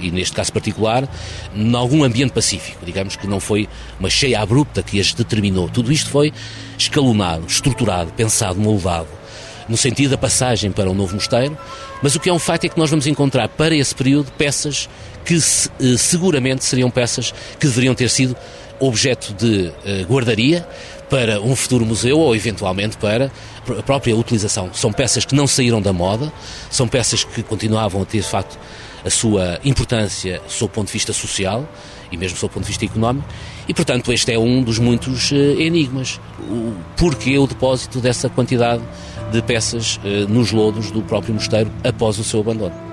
e 0.00 0.10
neste 0.10 0.34
caso 0.34 0.52
particular, 0.52 1.08
em 1.54 1.74
algum 1.74 2.02
ambiente 2.02 2.32
pacífico. 2.32 2.84
Digamos 2.84 3.14
que 3.14 3.26
não 3.26 3.38
foi 3.38 3.68
uma 4.00 4.10
cheia 4.10 4.40
abrupta 4.40 4.82
que 4.82 4.98
as 4.98 5.14
determinou. 5.14 5.68
Tudo 5.68 5.92
isto 5.92 6.10
foi 6.10 6.32
escalonado, 6.76 7.46
estruturado, 7.46 8.12
pensado, 8.12 8.58
moldado 8.60 9.21
no 9.68 9.76
sentido 9.76 10.10
da 10.10 10.18
passagem 10.18 10.70
para 10.70 10.90
o 10.90 10.94
novo 10.94 11.14
mosteiro, 11.14 11.56
mas 12.02 12.14
o 12.14 12.20
que 12.20 12.28
é 12.28 12.32
um 12.32 12.38
facto 12.38 12.64
é 12.64 12.68
que 12.68 12.78
nós 12.78 12.90
vamos 12.90 13.06
encontrar 13.06 13.48
para 13.48 13.74
esse 13.74 13.94
período 13.94 14.30
peças 14.32 14.88
que 15.24 15.36
eh, 15.36 15.96
seguramente 15.96 16.64
seriam 16.64 16.90
peças 16.90 17.32
que 17.58 17.66
deveriam 17.66 17.94
ter 17.94 18.08
sido 18.10 18.36
objeto 18.80 19.32
de 19.34 19.68
uh, 19.68 20.06
guardaria 20.06 20.66
para 21.08 21.40
um 21.40 21.54
futuro 21.54 21.84
museu 21.86 22.18
ou 22.18 22.34
eventualmente 22.34 22.96
para 22.96 23.30
a 23.78 23.82
própria 23.82 24.16
utilização. 24.16 24.70
São 24.72 24.92
peças 24.92 25.24
que 25.24 25.34
não 25.34 25.46
saíram 25.46 25.80
da 25.80 25.92
moda, 25.92 26.32
são 26.70 26.88
peças 26.88 27.22
que 27.22 27.42
continuavam 27.42 28.02
a 28.02 28.04
ter 28.04 28.22
de 28.22 28.26
facto 28.26 28.58
a 29.04 29.10
sua 29.10 29.60
importância 29.64 30.40
sob 30.48 30.70
o 30.72 30.74
ponto 30.74 30.86
de 30.86 30.92
vista 30.92 31.12
social 31.12 31.68
e 32.10 32.16
mesmo 32.16 32.36
sob 32.36 32.50
o 32.50 32.54
ponto 32.54 32.64
de 32.64 32.68
vista 32.68 32.84
económico, 32.84 33.26
e 33.68 33.72
portanto 33.74 34.12
este 34.12 34.32
é 34.32 34.38
um 34.38 34.62
dos 34.62 34.78
muitos 34.78 35.30
uh, 35.30 35.34
enigmas. 35.34 36.20
O 36.40 36.74
porquê 36.96 37.38
o 37.38 37.46
depósito 37.46 38.00
dessa 38.00 38.28
quantidade 38.28 38.82
de 39.32 39.42
peças 39.42 39.96
uh, 39.96 40.30
nos 40.32 40.52
lodos 40.52 40.90
do 40.90 41.02
próprio 41.02 41.34
mosteiro 41.34 41.70
após 41.82 42.18
o 42.18 42.24
seu 42.24 42.40
abandono. 42.40 42.92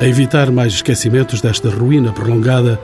A 0.00 0.04
evitar 0.04 0.50
mais 0.50 0.72
esquecimentos 0.72 1.40
desta 1.40 1.70
ruína 1.70 2.12
prolongada, 2.12 2.80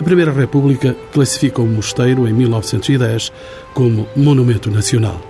a 0.00 0.02
Primeira 0.02 0.32
República 0.32 0.96
classifica 1.12 1.60
o 1.60 1.66
mosteiro 1.66 2.26
em 2.26 2.32
1910 2.32 3.30
como 3.74 4.08
Monumento 4.16 4.70
Nacional. 4.70 5.20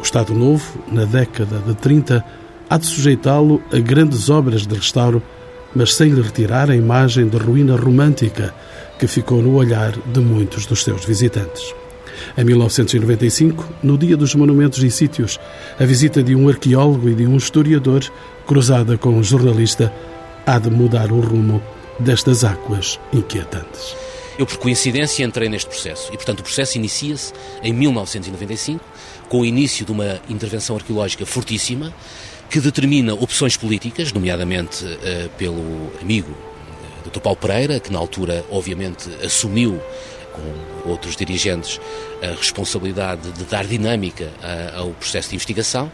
O 0.00 0.02
Estado 0.02 0.34
Novo, 0.34 0.82
na 0.90 1.04
década 1.04 1.60
de 1.60 1.76
30, 1.76 2.24
há 2.68 2.76
de 2.76 2.86
sujeitá-lo 2.86 3.62
a 3.72 3.78
grandes 3.78 4.28
obras 4.28 4.66
de 4.66 4.74
restauro, 4.74 5.22
mas 5.74 5.94
sem 5.94 6.10
lhe 6.10 6.20
retirar 6.20 6.70
a 6.70 6.76
imagem 6.76 7.28
de 7.28 7.36
ruína 7.36 7.76
romântica 7.76 8.54
que 8.98 9.06
ficou 9.06 9.40
no 9.40 9.54
olhar 9.54 9.92
de 9.92 10.20
muitos 10.20 10.66
dos 10.66 10.82
seus 10.82 11.04
visitantes. 11.04 11.74
Em 12.36 12.44
1995, 12.44 13.66
no 13.82 13.96
Dia 13.96 14.16
dos 14.16 14.34
Monumentos 14.34 14.82
e 14.82 14.90
Sítios, 14.90 15.38
a 15.78 15.84
visita 15.84 16.22
de 16.22 16.34
um 16.34 16.48
arqueólogo 16.48 17.08
e 17.08 17.14
de 17.14 17.26
um 17.26 17.36
historiador, 17.36 18.04
cruzada 18.46 18.98
com 18.98 19.10
um 19.10 19.22
jornalista, 19.22 19.92
há 20.46 20.58
de 20.58 20.70
mudar 20.70 21.12
o 21.12 21.20
rumo 21.20 21.62
destas 21.98 22.44
águas 22.44 22.98
inquietantes. 23.12 23.96
Eu, 24.38 24.46
por 24.46 24.56
coincidência, 24.56 25.24
entrei 25.24 25.48
neste 25.48 25.68
processo 25.68 26.08
e, 26.12 26.16
portanto, 26.16 26.40
o 26.40 26.42
processo 26.42 26.78
inicia-se 26.78 27.32
em 27.62 27.72
1995, 27.72 28.82
com 29.28 29.40
o 29.40 29.44
início 29.44 29.84
de 29.84 29.92
uma 29.92 30.20
intervenção 30.28 30.76
arqueológica 30.76 31.26
fortíssima 31.26 31.92
que 32.50 32.60
determina 32.60 33.14
opções 33.14 33.56
políticas, 33.56 34.12
nomeadamente 34.12 34.84
uh, 34.84 35.28
pelo 35.38 35.92
amigo 36.02 36.32
uh, 36.32 37.08
Dr. 37.08 37.20
Paulo 37.20 37.36
Pereira, 37.36 37.78
que 37.78 37.92
na 37.92 37.98
altura, 37.98 38.44
obviamente, 38.50 39.08
assumiu 39.24 39.80
com 40.32 40.90
outros 40.90 41.16
dirigentes 41.16 41.80
a 42.22 42.34
responsabilidade 42.36 43.30
de 43.32 43.44
dar 43.44 43.64
dinâmica 43.66 44.30
ao 44.76 44.90
processo 44.90 45.30
de 45.30 45.34
investigação 45.34 45.90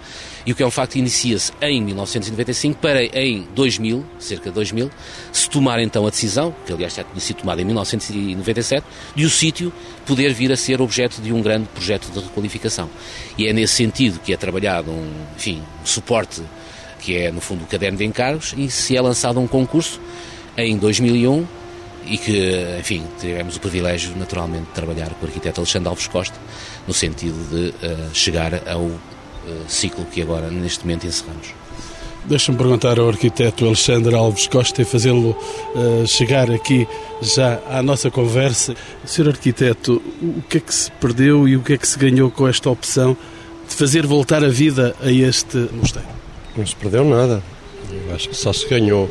e 0.46 0.52
o 0.52 0.54
que 0.54 0.62
é 0.62 0.66
um 0.66 0.70
facto 0.70 0.94
inicia-se 0.94 1.50
em 1.60 1.82
1995 1.82 2.78
para 2.80 3.02
em 3.04 3.48
2000, 3.52 4.06
cerca 4.16 4.48
de 4.48 4.54
2000, 4.54 4.88
se 5.32 5.50
tomar 5.50 5.80
então 5.80 6.06
a 6.06 6.10
decisão, 6.10 6.54
que 6.64 6.72
aliás 6.72 6.94
já 6.94 7.02
tinha 7.02 7.20
sido 7.20 7.38
tomada 7.38 7.60
em 7.60 7.64
1997, 7.64 8.86
de 9.16 9.24
o 9.24 9.30
sítio 9.30 9.72
poder 10.06 10.32
vir 10.32 10.52
a 10.52 10.56
ser 10.56 10.80
objeto 10.80 11.20
de 11.20 11.32
um 11.32 11.42
grande 11.42 11.66
projeto 11.74 12.12
de 12.12 12.20
requalificação. 12.20 12.88
E 13.36 13.48
é 13.48 13.52
nesse 13.52 13.74
sentido 13.74 14.20
que 14.20 14.32
é 14.32 14.36
trabalhado 14.36 14.92
um, 14.92 15.10
enfim, 15.36 15.60
um 15.82 15.86
suporte 15.86 16.40
que 17.00 17.16
é 17.16 17.32
no 17.32 17.40
fundo 17.40 17.64
o 17.64 17.66
caderno 17.66 17.98
de 17.98 18.04
encargos 18.04 18.54
e 18.56 18.70
se 18.70 18.96
é 18.96 19.00
lançado 19.00 19.40
um 19.40 19.48
concurso 19.48 20.00
em 20.56 20.76
2001 20.78 21.44
e 22.06 22.18
que, 22.18 22.76
enfim, 22.78 23.02
tivemos 23.20 23.56
o 23.56 23.60
privilégio, 23.60 24.16
naturalmente, 24.16 24.66
de 24.66 24.72
trabalhar 24.72 25.10
com 25.10 25.26
o 25.26 25.28
arquiteto 25.28 25.60
Alexandre 25.60 25.88
Alves 25.88 26.06
Costa, 26.06 26.38
no 26.86 26.94
sentido 26.94 27.36
de 27.50 27.70
uh, 27.84 28.14
chegar 28.14 28.62
ao 28.68 28.92
ciclo 29.68 30.04
que 30.06 30.22
agora, 30.22 30.50
neste 30.50 30.84
momento, 30.84 31.06
encerramos. 31.06 31.48
Deixa-me 32.24 32.58
perguntar 32.58 32.98
ao 32.98 33.08
arquiteto 33.08 33.64
Alexandre 33.64 34.14
Alves 34.14 34.48
Costa 34.48 34.82
e 34.82 34.84
fazê-lo 34.84 35.30
uh, 35.30 36.06
chegar 36.06 36.50
aqui 36.50 36.88
já 37.22 37.60
à 37.70 37.80
nossa 37.82 38.10
conversa. 38.10 38.74
Senhor 39.04 39.30
arquiteto, 39.30 40.02
o 40.20 40.42
que 40.42 40.58
é 40.58 40.60
que 40.60 40.74
se 40.74 40.90
perdeu 40.92 41.46
e 41.46 41.56
o 41.56 41.62
que 41.62 41.74
é 41.74 41.78
que 41.78 41.86
se 41.86 41.96
ganhou 41.96 42.28
com 42.30 42.48
esta 42.48 42.68
opção 42.68 43.16
de 43.68 43.74
fazer 43.74 44.06
voltar 44.06 44.44
a 44.44 44.48
vida 44.48 44.96
a 45.00 45.10
este 45.10 45.56
mosteiro? 45.72 46.08
Não 46.56 46.66
se 46.66 46.74
perdeu 46.74 47.04
nada. 47.04 47.42
Eu 47.92 48.14
acho 48.14 48.28
que 48.28 48.36
só 48.36 48.52
se 48.52 48.68
ganhou 48.68 49.08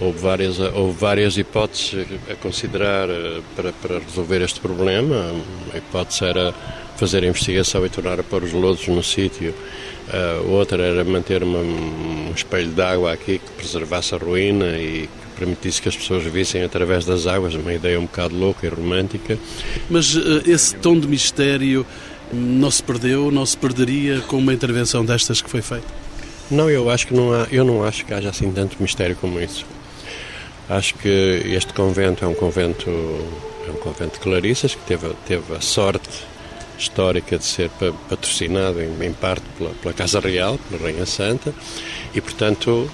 Houve 0.00 0.18
várias, 0.18 0.58
houve 0.58 0.98
várias 0.98 1.36
hipóteses 1.38 2.06
a 2.28 2.34
considerar 2.34 3.08
eh, 3.08 3.40
para, 3.54 3.72
para 3.72 3.98
resolver 4.00 4.42
este 4.42 4.58
problema. 4.60 5.32
A 5.72 5.78
hipótese 5.78 6.24
era 6.24 6.52
fazer 6.96 7.24
a 7.24 7.26
investigação 7.26 7.84
e 7.84 7.88
tornar 7.88 8.18
a 8.20 8.22
pôr 8.22 8.42
os 8.44 8.52
lodos 8.52 8.86
no 8.88 9.02
sítio. 9.02 9.54
Uh, 10.08 10.50
outra 10.50 10.82
era 10.82 11.02
manter 11.02 11.42
uma, 11.42 11.58
um 11.58 12.32
espelho 12.34 12.70
de 12.70 12.82
água 12.82 13.12
aqui 13.12 13.38
que 13.38 13.50
preservasse 13.52 14.14
a 14.14 14.18
ruína 14.18 14.78
e 14.78 15.08
que 15.08 15.38
permitisse 15.38 15.80
que 15.80 15.88
as 15.88 15.96
pessoas 15.96 16.24
vissem 16.24 16.62
através 16.62 17.04
das 17.04 17.26
águas, 17.26 17.54
uma 17.54 17.72
ideia 17.72 17.98
um 17.98 18.04
bocado 18.04 18.36
louca 18.36 18.66
e 18.66 18.70
romântica. 18.70 19.38
Mas 19.88 20.14
uh, 20.14 20.42
esse 20.46 20.74
tom 20.76 20.98
de 20.98 21.08
mistério 21.08 21.86
não 22.32 22.70
se 22.70 22.82
perdeu, 22.82 23.30
não 23.30 23.46
se 23.46 23.56
perderia 23.56 24.20
com 24.20 24.36
uma 24.36 24.52
intervenção 24.52 25.04
destas 25.04 25.40
que 25.40 25.48
foi 25.48 25.62
feita? 25.62 25.86
Não, 26.50 26.68
eu 26.68 26.90
acho 26.90 27.06
que 27.06 27.14
não 27.14 27.32
há, 27.32 27.46
eu 27.50 27.64
não 27.64 27.82
acho 27.82 28.04
que 28.04 28.12
haja 28.12 28.28
assim 28.28 28.52
tanto 28.52 28.76
mistério 28.80 29.16
como 29.16 29.40
isso. 29.40 29.64
Acho 30.68 30.94
que 30.94 31.08
este 31.08 31.72
convento 31.72 32.24
é 32.24 32.28
um 32.28 32.34
convento, 32.34 32.88
é 33.66 33.70
um 33.70 33.76
convento 33.76 34.14
de 34.14 34.20
Clarissas 34.20 34.74
que 34.74 34.82
teve, 34.82 35.08
teve 35.26 35.54
a 35.54 35.60
sorte 35.60 36.33
histórica 36.78 37.38
de 37.38 37.44
ser 37.44 37.70
patrocinado 38.08 38.80
em, 38.82 39.04
em 39.04 39.12
parte 39.12 39.44
pela, 39.56 39.70
pela, 39.70 39.94
Casa 39.94 40.20
Real, 40.20 40.58
pela 40.68 40.82
Rainha 40.82 41.06
Santa, 41.06 41.54
e 42.14 42.20
portanto 42.20 42.90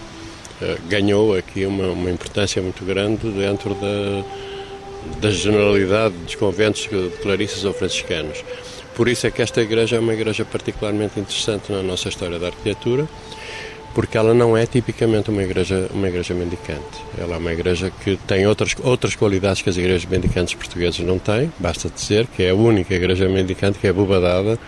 eh, 0.60 0.76
ganhou 0.88 1.36
aqui 1.36 1.64
uma, 1.66 1.88
uma 1.88 2.10
importância 2.10 2.60
muito 2.60 2.84
grande 2.84 3.28
dentro 3.30 3.74
da, 3.74 4.24
da 5.20 5.30
generalidade 5.30 6.14
dos 6.16 6.34
conventos 6.34 6.82
de 6.82 7.10
Clarissas 7.22 7.64
ou 7.64 7.72
franciscanos. 7.72 8.44
Por 8.94 9.08
isso 9.08 9.26
é 9.26 9.30
que 9.30 9.40
esta 9.40 9.62
igreja 9.62 9.96
é 9.96 10.00
uma 10.00 10.12
igreja 10.12 10.44
particularmente 10.44 11.18
interessante 11.18 11.72
na 11.72 11.82
nossa 11.82 12.08
história 12.08 12.38
da 12.38 12.48
arquitetura 12.48 13.08
porque 13.94 14.16
ela 14.16 14.32
não 14.32 14.56
é 14.56 14.66
tipicamente 14.66 15.30
uma 15.30 15.42
igreja, 15.42 15.88
uma 15.92 16.08
igreja 16.08 16.34
mendicante. 16.34 17.04
Ela 17.18 17.34
é 17.34 17.38
uma 17.38 17.52
igreja 17.52 17.90
que 18.04 18.16
tem 18.26 18.46
outras, 18.46 18.74
outras 18.82 19.16
qualidades 19.16 19.62
que 19.62 19.68
as 19.68 19.76
igrejas 19.76 20.04
mendicantes 20.06 20.54
portuguesas 20.54 21.00
não 21.00 21.18
têm, 21.18 21.52
basta 21.58 21.88
dizer 21.88 22.26
que 22.26 22.44
é 22.44 22.50
a 22.50 22.54
única 22.54 22.94
igreja 22.94 23.28
mendicante 23.28 23.78
que 23.78 23.86
é 23.86 23.90
abobadada 23.90 24.58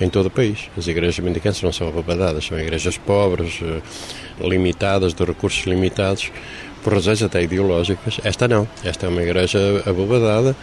em 0.00 0.08
todo 0.08 0.26
o 0.26 0.30
país. 0.30 0.68
As 0.76 0.86
igrejas 0.88 1.18
mendicantes 1.20 1.62
não 1.62 1.72
são 1.72 1.88
abobadadas, 1.88 2.44
são 2.46 2.58
igrejas 2.58 2.98
pobres, 2.98 3.60
eh, 3.62 3.80
limitadas, 4.40 5.14
de 5.14 5.24
recursos 5.24 5.64
limitados, 5.64 6.32
por 6.82 6.94
razões 6.94 7.22
até 7.22 7.42
ideológicas. 7.42 8.20
Esta 8.24 8.48
não. 8.48 8.66
Esta 8.84 9.06
é 9.06 9.08
uma 9.08 9.22
igreja 9.22 9.58
abobadada 9.86 10.56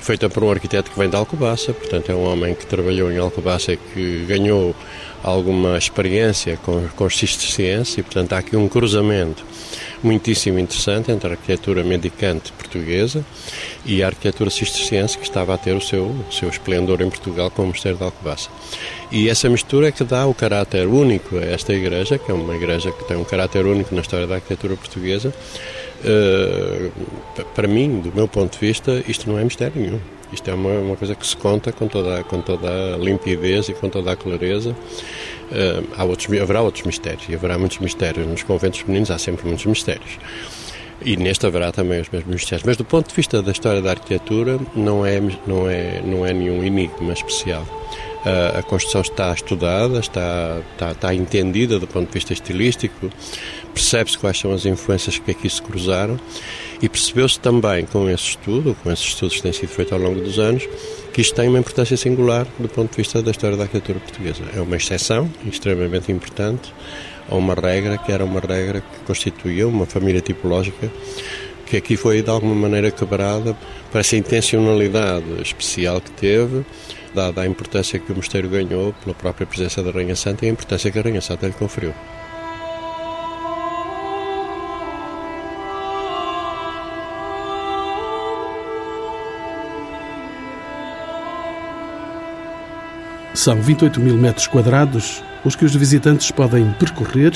feita 0.00 0.28
por 0.28 0.42
um 0.42 0.50
arquiteto 0.50 0.90
que 0.90 0.98
vem 0.98 1.08
de 1.08 1.16
Alcobaça, 1.16 1.72
portanto 1.72 2.10
é 2.10 2.14
um 2.14 2.24
homem 2.24 2.54
que 2.54 2.66
trabalhou 2.66 3.12
em 3.12 3.18
Alcobaça 3.18 3.72
e 3.72 3.76
que 3.76 4.24
ganhou 4.26 4.74
alguma 5.22 5.76
experiência 5.76 6.56
com, 6.56 6.88
com 6.96 7.04
os 7.04 7.16
cistercienses 7.16 7.98
e, 7.98 8.02
portanto, 8.02 8.32
há 8.32 8.38
aqui 8.38 8.56
um 8.56 8.68
cruzamento 8.68 9.44
muitíssimo 10.02 10.58
interessante 10.58 11.12
entre 11.12 11.28
a 11.28 11.32
arquitetura 11.32 11.84
mendicante 11.84 12.52
portuguesa 12.52 13.24
e 13.84 14.02
a 14.02 14.06
arquitetura 14.06 14.48
cisterciense 14.48 15.18
que 15.18 15.24
estava 15.24 15.54
a 15.54 15.58
ter 15.58 15.76
o 15.76 15.80
seu, 15.80 16.04
o 16.04 16.32
seu 16.32 16.48
esplendor 16.48 17.02
em 17.02 17.10
Portugal 17.10 17.50
com 17.50 17.64
o 17.64 17.66
Mosteiro 17.66 17.98
de 17.98 18.04
Alcobaça. 18.04 18.48
E 19.10 19.28
essa 19.28 19.48
mistura 19.48 19.88
é 19.88 19.92
que 19.92 20.04
dá 20.04 20.26
o 20.26 20.32
caráter 20.32 20.86
único 20.86 21.36
a 21.36 21.44
esta 21.44 21.74
igreja, 21.74 22.18
que 22.18 22.30
é 22.30 22.34
uma 22.34 22.56
igreja 22.56 22.90
que 22.90 23.04
tem 23.04 23.16
um 23.16 23.24
caráter 23.24 23.66
único 23.66 23.94
na 23.94 24.00
história 24.00 24.26
da 24.26 24.36
arquitetura 24.36 24.76
portuguesa. 24.76 25.34
Para 27.60 27.68
mim, 27.68 28.00
do 28.00 28.10
meu 28.14 28.26
ponto 28.26 28.58
de 28.58 28.66
vista, 28.66 29.04
isto 29.06 29.30
não 29.30 29.38
é 29.38 29.44
mistério 29.44 29.78
nenhum. 29.78 30.00
Isto 30.32 30.50
é 30.50 30.54
uma, 30.54 30.70
uma 30.78 30.96
coisa 30.96 31.14
que 31.14 31.26
se 31.26 31.36
conta 31.36 31.70
com 31.70 31.86
toda, 31.88 32.24
com 32.24 32.40
toda 32.40 32.94
a 32.94 32.96
limpidez 32.96 33.68
e 33.68 33.74
com 33.74 33.86
toda 33.90 34.10
a 34.10 34.16
clareza. 34.16 34.70
Uh, 34.70 35.86
há 35.94 36.02
outros, 36.04 36.40
haverá 36.40 36.62
outros 36.62 36.86
mistérios, 36.86 37.28
e 37.28 37.34
haverá 37.34 37.58
muitos 37.58 37.76
mistérios. 37.76 38.26
Nos 38.26 38.42
conventos 38.42 38.80
femininos 38.80 39.10
há 39.10 39.18
sempre 39.18 39.46
muitos 39.46 39.66
mistérios. 39.66 40.18
E 41.04 41.18
neste 41.18 41.44
haverá 41.44 41.70
também 41.70 42.00
os 42.00 42.08
mesmos 42.08 42.32
mistérios. 42.32 42.64
Mas 42.64 42.78
do 42.78 42.84
ponto 42.86 43.10
de 43.10 43.14
vista 43.14 43.42
da 43.42 43.52
história 43.52 43.82
da 43.82 43.90
arquitetura, 43.90 44.58
não 44.74 45.04
é, 45.04 45.20
não 45.46 45.68
é, 45.68 46.00
não 46.02 46.24
é 46.24 46.32
nenhum 46.32 46.64
enigma 46.64 47.12
especial. 47.12 47.66
A 48.56 48.62
construção 48.62 49.00
está 49.00 49.32
estudada, 49.32 49.98
está, 49.98 50.60
está, 50.72 50.90
está 50.92 51.14
entendida 51.14 51.78
do 51.78 51.86
ponto 51.86 52.06
de 52.08 52.12
vista 52.14 52.32
estilístico, 52.32 53.10
percebe-se 53.72 54.18
quais 54.18 54.38
são 54.38 54.52
as 54.52 54.66
influências 54.66 55.18
que 55.18 55.30
aqui 55.30 55.48
se 55.48 55.62
cruzaram 55.62 56.20
e 56.82 56.88
percebeu-se 56.88 57.40
também 57.40 57.86
com 57.86 58.08
esse 58.10 58.24
estudo, 58.24 58.76
com 58.82 58.92
esses 58.92 59.06
estudos 59.06 59.36
que 59.36 59.42
têm 59.42 59.52
sido 59.52 59.70
feitos 59.70 59.92
ao 59.92 59.98
longo 59.98 60.20
dos 60.20 60.38
anos, 60.38 60.68
que 61.12 61.22
isto 61.22 61.34
tem 61.34 61.48
uma 61.48 61.58
importância 61.58 61.96
singular 61.96 62.46
do 62.58 62.68
ponto 62.68 62.90
de 62.90 62.96
vista 62.98 63.22
da 63.22 63.30
história 63.30 63.56
da 63.56 63.64
arquitetura 63.64 63.98
portuguesa. 64.00 64.42
É 64.54 64.60
uma 64.60 64.76
exceção 64.76 65.30
extremamente 65.46 66.12
importante 66.12 66.74
a 67.28 67.34
uma 67.34 67.54
regra 67.54 67.96
que 67.96 68.12
era 68.12 68.24
uma 68.24 68.40
regra 68.40 68.80
que 68.80 69.04
constituía 69.06 69.66
uma 69.66 69.86
família 69.86 70.20
tipológica 70.20 70.90
que 71.70 71.76
aqui 71.76 71.96
foi 71.96 72.20
de 72.20 72.28
alguma 72.28 72.54
maneira 72.54 72.90
quebrada 72.90 73.56
para 73.92 74.00
essa 74.00 74.16
intencionalidade 74.16 75.40
especial 75.40 76.00
que 76.00 76.10
teve, 76.10 76.66
dada 77.14 77.42
a 77.42 77.46
importância 77.46 77.98
que 77.98 78.12
o 78.12 78.16
mosteiro 78.16 78.48
ganhou 78.48 78.92
pela 78.94 79.14
própria 79.14 79.46
presença 79.46 79.82
da 79.82 79.90
Rainha 79.90 80.16
Santa 80.16 80.44
e 80.44 80.48
a 80.48 80.52
importância 80.52 80.90
que 80.90 80.98
a 80.98 81.02
Rainha 81.02 81.20
Santa 81.20 81.46
lhe 81.46 81.52
conferiu. 81.52 81.94
São 93.34 93.56
28 93.60 94.00
mil 94.00 94.16
metros 94.16 94.46
quadrados 94.46 95.22
os 95.44 95.56
que 95.56 95.64
os 95.64 95.74
visitantes 95.74 96.30
podem 96.30 96.70
percorrer 96.78 97.32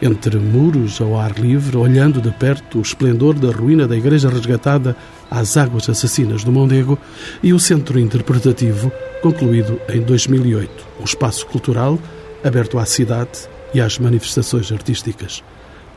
entre 0.00 0.38
muros 0.38 1.00
ao 1.00 1.18
ar 1.18 1.38
livre, 1.38 1.76
olhando 1.76 2.20
de 2.20 2.30
perto 2.30 2.78
o 2.78 2.82
esplendor 2.82 3.34
da 3.34 3.50
ruína 3.50 3.86
da 3.86 3.96
igreja 3.96 4.28
resgatada 4.28 4.96
às 5.30 5.56
águas 5.56 5.88
assassinas 5.88 6.44
do 6.44 6.52
Mondego 6.52 6.98
e 7.42 7.52
o 7.52 7.58
centro 7.58 7.98
interpretativo, 7.98 8.90
concluído 9.20 9.80
em 9.88 10.00
2008, 10.00 10.70
um 11.00 11.04
espaço 11.04 11.46
cultural 11.46 11.98
aberto 12.44 12.78
à 12.78 12.84
cidade 12.84 13.48
e 13.74 13.80
às 13.80 13.98
manifestações 13.98 14.70
artísticas. 14.72 15.42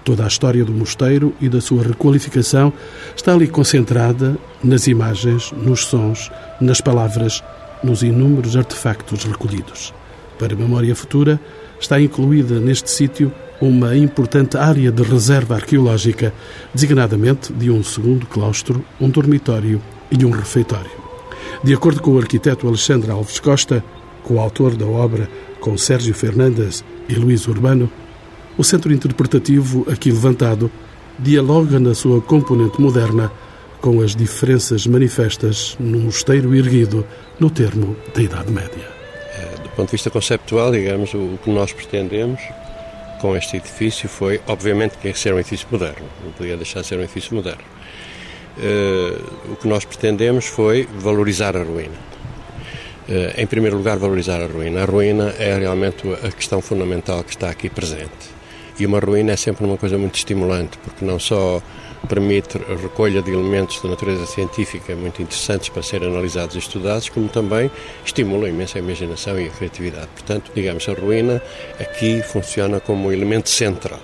Toda 0.03 0.23
a 0.23 0.27
história 0.27 0.63
do 0.63 0.71
mosteiro 0.71 1.33
e 1.41 1.49
da 1.49 1.59
sua 1.59 1.81
requalificação 1.81 2.71
está 3.15 3.33
ali 3.33 3.47
concentrada 3.47 4.37
nas 4.63 4.85
imagens, 4.85 5.51
nos 5.51 5.85
sons, 5.85 6.31
nas 6.61 6.79
palavras 6.79 7.43
nos 7.83 8.03
inúmeros 8.03 8.55
artefactos 8.55 9.23
recolhidos. 9.23 9.93
Para 10.37 10.55
memória 10.55 10.95
futura, 10.95 11.39
está 11.79 11.99
incluída 11.99 12.59
neste 12.59 12.89
sítio 12.89 13.31
uma 13.61 13.95
importante 13.95 14.57
área 14.57 14.91
de 14.91 15.03
reserva 15.03 15.55
arqueológica, 15.55 16.33
designadamente 16.73 17.53
de 17.53 17.71
um 17.71 17.83
segundo 17.83 18.25
claustro, 18.25 18.83
um 18.99 19.09
dormitório 19.09 19.81
e 20.11 20.25
um 20.25 20.29
refeitório. 20.29 20.91
De 21.63 21.73
acordo 21.73 22.01
com 22.01 22.11
o 22.11 22.17
arquiteto 22.17 22.67
Alexandre 22.67 23.11
Alves 23.11 23.39
Costa, 23.39 23.83
coautor 24.23 24.75
da 24.75 24.85
obra 24.85 25.29
com 25.59 25.77
Sérgio 25.77 26.13
Fernandes 26.13 26.83
e 27.07 27.15
Luís 27.15 27.47
Urbano, 27.47 27.89
o 28.57 28.63
centro 28.63 28.93
interpretativo 28.93 29.85
aqui 29.89 30.11
levantado 30.11 30.69
dialoga 31.17 31.79
na 31.79 31.93
sua 31.93 32.21
componente 32.21 32.79
moderna 32.79 33.31
com 33.81 34.01
as 34.01 34.15
diferenças 34.15 34.87
manifestas 34.87 35.77
no 35.79 35.99
mosteiro 35.99 36.55
erguido 36.55 37.05
no 37.39 37.49
termo 37.49 37.95
da 38.13 38.21
Idade 38.21 38.51
Média. 38.51 38.94
É, 39.75 39.81
do 39.81 39.81
ponto 39.81 39.87
de 39.87 39.91
vista 39.91 40.09
conceptual, 40.09 40.71
digamos, 40.71 41.13
o 41.13 41.37
que 41.43 41.49
nós 41.49 41.73
pretendemos 41.73 42.41
com 43.19 43.35
este 43.35 43.57
edifício 43.57 44.07
foi, 44.07 44.39
obviamente, 44.47 44.97
que 44.97 45.13
ser 45.13 45.33
um 45.33 45.39
edifício 45.39 45.67
moderno, 45.69 46.05
não 46.23 46.31
podia 46.31 46.55
deixar 46.55 46.81
de 46.81 46.87
ser 46.87 46.97
um 46.97 47.01
edifício 47.01 47.35
moderno. 47.35 47.63
Uh, 48.57 49.51
o 49.51 49.55
que 49.57 49.67
nós 49.67 49.83
pretendemos 49.83 50.45
foi 50.45 50.87
valorizar 50.97 51.57
a 51.57 51.63
ruína. 51.63 51.97
Uh, 53.07 53.41
em 53.41 53.45
primeiro 53.45 53.75
lugar, 53.77 53.97
valorizar 53.97 54.41
a 54.41 54.47
ruína. 54.47 54.83
A 54.83 54.85
ruína 54.85 55.35
é 55.37 55.57
realmente 55.57 56.03
a 56.23 56.31
questão 56.31 56.61
fundamental 56.61 57.21
que 57.23 57.31
está 57.31 57.49
aqui 57.49 57.69
presente. 57.69 58.33
E 58.79 58.85
uma 58.85 58.99
ruína 58.99 59.33
é 59.33 59.35
sempre 59.35 59.65
uma 59.65 59.77
coisa 59.77 59.97
muito 59.97 60.15
estimulante, 60.15 60.77
porque 60.77 61.03
não 61.03 61.19
só 61.19 61.61
permite 62.05 62.57
a 62.57 62.75
recolha 62.75 63.21
de 63.21 63.31
elementos 63.31 63.81
da 63.81 63.89
natureza 63.89 64.25
científica 64.25 64.95
muito 64.95 65.21
interessantes 65.21 65.69
para 65.69 65.83
serem 65.83 66.09
analisados 66.09 66.55
e 66.55 66.59
estudados, 66.59 67.09
como 67.09 67.27
também 67.27 67.69
estimula 68.05 68.47
imensa 68.47 68.77
a 68.77 68.81
imaginação 68.81 69.39
e 69.39 69.47
a 69.47 69.49
criatividade. 69.49 70.07
Portanto, 70.13 70.51
digamos, 70.53 70.87
a 70.87 70.93
ruína 70.93 71.41
aqui 71.79 72.21
funciona 72.23 72.79
como 72.79 73.07
um 73.07 73.11
elemento 73.11 73.49
central. 73.49 73.99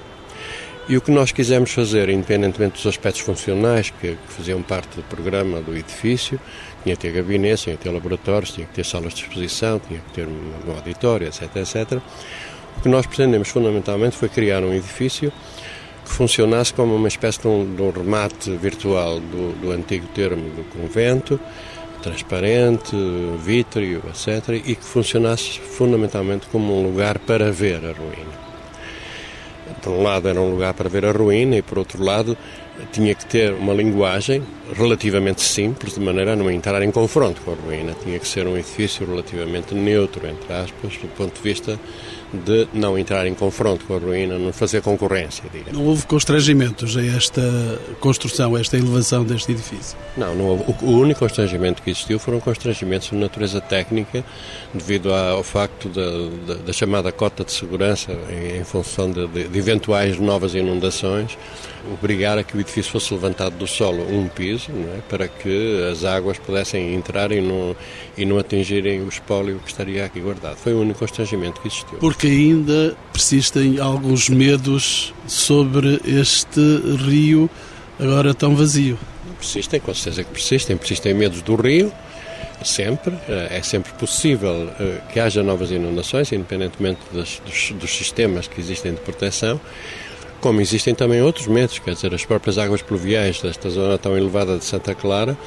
E 0.90 0.98
o 0.98 1.02
que 1.02 1.12
nós 1.12 1.32
quisemos 1.32 1.72
fazer, 1.72 2.10
independentemente 2.10 2.74
dos 2.74 2.88
aspectos 2.88 3.22
funcionais 3.22 3.92
que, 3.92 4.16
que 4.16 4.34
faziam 4.34 4.62
parte 4.62 4.96
do 4.96 5.04
programa 5.04 5.62
do 5.62 5.78
edifício, 5.78 6.40
tinha 6.84 6.96
que 6.96 7.02
ter 7.02 7.12
gabinetes, 7.12 7.64
tinha 7.64 7.78
que 7.78 7.84
ter 7.84 7.92
laboratórios, 7.92 8.52
tinha 8.52 8.66
que 8.66 8.74
ter 8.74 8.84
salas 8.84 9.14
de 9.14 9.22
exposição, 9.22 9.80
tinha 9.80 10.00
que 10.00 10.12
ter 10.12 10.28
um 10.28 10.72
auditório, 10.76 11.28
etc, 11.28 11.56
etc. 11.56 12.02
O 12.78 12.82
que 12.82 12.90
nós 12.90 13.06
pretendemos 13.06 13.50
fundamentalmente 13.50 14.18
foi 14.18 14.28
criar 14.28 14.64
um 14.64 14.74
edifício 14.74 15.32
funcionasse 16.12 16.74
como 16.74 16.96
uma 16.96 17.08
espécie 17.08 17.42
de 17.42 17.48
um, 17.48 17.76
de 17.76 17.82
um 17.82 17.90
remate 17.90 18.52
virtual 18.52 19.20
do, 19.20 19.54
do, 19.60 19.72
antigo 19.72 20.08
termo 20.14 20.50
do 20.50 20.64
convento, 20.70 21.40
transparente, 22.02 22.96
vítreo, 23.40 24.04
etc., 24.08 24.62
e 24.66 24.76
que 24.76 24.84
funcionasse 24.84 25.60
fundamentalmente 25.60 26.48
como 26.52 26.80
um 26.80 26.84
lugar 26.84 27.18
para 27.20 27.52
ver 27.52 27.78
a 27.78 27.94
ruína. 27.94 28.42
Por 29.82 29.94
um 29.94 30.04
lado, 30.04 30.28
era 30.28 30.40
um 30.40 30.52
lugar 30.52 30.74
para 30.74 30.90
ver 30.90 31.06
a 31.06 31.12
ruína, 31.12 31.58
e 31.58 31.62
por 31.62 31.80
outro 31.80 32.04
lado, 32.04 32.38
tinha 32.92 33.16
que 33.16 33.26
ter 33.26 33.54
uma 33.54 33.74
linguagem 33.74 34.44
relativamente 34.76 35.42
simples, 35.42 35.96
de 35.96 36.00
maneira 36.00 36.34
a 36.34 36.36
não 36.36 36.50
entrar 36.50 36.82
em 36.82 36.92
confronto 36.92 37.42
com 37.42 37.52
a 37.52 37.56
ruína. 37.56 37.96
Tinha 38.04 38.20
que 38.20 38.28
ser 38.28 38.48
um 38.48 38.58
edifício 38.58 39.06
relativamente 39.06 39.74
neutro, 39.74 40.28
entre 40.28 40.54
aspas, 40.54 40.98
do 40.98 41.08
ponto 41.16 41.36
de 41.36 41.42
vista 41.42 41.80
de 42.34 42.68
não 42.74 42.98
entrar 42.98 43.28
em 43.28 43.34
confronto 43.34 43.86
com 43.86 43.96
a 43.96 44.00
ruína, 44.00 44.38
não 44.38 44.54
fazer 44.54 44.82
concorrência. 44.82 45.44
Digamos. 45.52 45.74
Não 45.74 45.86
houve 45.86 46.06
constrangimentos 46.06 46.96
a 46.96 47.06
esta 47.06 47.42
construção, 48.00 48.56
a 48.56 48.62
esta 48.62 48.78
elevação 48.78 49.24
deste 49.24 49.52
edifício? 49.52 49.98
Não, 50.16 50.34
não 50.34 50.46
houve. 50.46 50.64
O 50.82 50.92
único 50.92 51.20
constrangimento 51.20 51.82
que 51.82 51.90
existiu 51.90 52.20
foram 52.20 52.40
constrangimentos 52.40 53.10
de 53.10 53.16
natureza 53.16 53.60
técnica, 53.60 54.24
devido 54.74 55.14
ao 55.14 55.44
facto 55.44 55.90
da, 55.90 56.54
da, 56.54 56.62
da 56.62 56.74
chamada 56.74 57.12
cota 57.12 57.44
de 57.44 57.52
segurança, 57.52 58.12
em, 58.30 58.60
em 58.60 58.64
função 58.64 59.12
de, 59.12 59.28
de, 59.28 59.48
de 59.48 59.60
eventuais 59.60 60.18
novas 60.18 60.54
inundações, 60.54 61.38
obrigar 61.94 62.38
a 62.38 62.44
que 62.44 62.56
o 62.56 62.60
edifício 62.60 62.92
fosse 62.92 63.14
levantado 63.14 63.56
do 63.56 63.68
solo 63.68 64.04
um 64.04 64.28
piso, 64.28 64.72
é? 64.72 65.02
para 65.10 65.28
que 65.28 65.90
as 65.92 66.04
águas 66.04 66.38
pudessem 66.38 66.94
entrar 66.94 67.32
e 67.32 67.42
não, 67.42 67.76
e 68.18 68.26
não 68.26 68.38
atingirem 68.38 69.02
o 69.02 69.10
espólio 69.10 69.60
que 69.60 69.70
estaria 69.70 70.06
aqui 70.06 70.20
guardado. 70.20 70.58
Foi 70.58 70.74
o 70.74 70.82
único 70.82 71.00
constrangimento 71.00 71.62
que 71.62 71.68
existiu. 71.68 71.98
Porque 72.00 72.28
ainda 72.28 72.96
persistem 73.12 73.80
alguns 73.80 74.30
medos 74.30 75.14
sobre 75.28 76.00
este 76.06 76.60
rio 77.06 77.50
agora 78.00 78.34
tão 78.34 78.56
vazio. 78.56 78.98
Persistem, 79.38 79.80
com 79.80 79.94
certeza 79.94 80.24
que 80.24 80.32
persistem. 80.32 80.78
Persistem 80.78 81.14
medos 81.14 81.42
do 81.42 81.56
rio, 81.56 81.92
sempre. 82.64 83.14
É 83.28 83.62
sempre 83.64 83.92
possível 83.94 84.70
eh, 84.80 85.00
que 85.12 85.20
haja 85.20 85.42
novas 85.42 85.72
inundações, 85.72 86.32
independentemente 86.32 87.00
dos, 87.12 87.42
dos, 87.46 87.72
dos 87.72 87.92
sistemas 87.92 88.48
que 88.48 88.60
existem 88.60 88.94
de 88.94 89.00
proteção 89.02 89.60
como 90.42 90.60
existem 90.60 90.94
também 90.94 91.22
outros 91.22 91.48
medos, 91.48 91.80
quer 91.80 91.94
dizer, 91.94 92.14
as 92.14 92.26
próprias 92.26 92.58
águas 92.58 92.82
pluviais 92.82 93.40
desta 93.42 93.70
zona 93.70 93.98
tão 93.98 94.18
elevada 94.18 94.58
de 94.58 94.66
Santa 94.66 94.94
Clara 94.94 95.38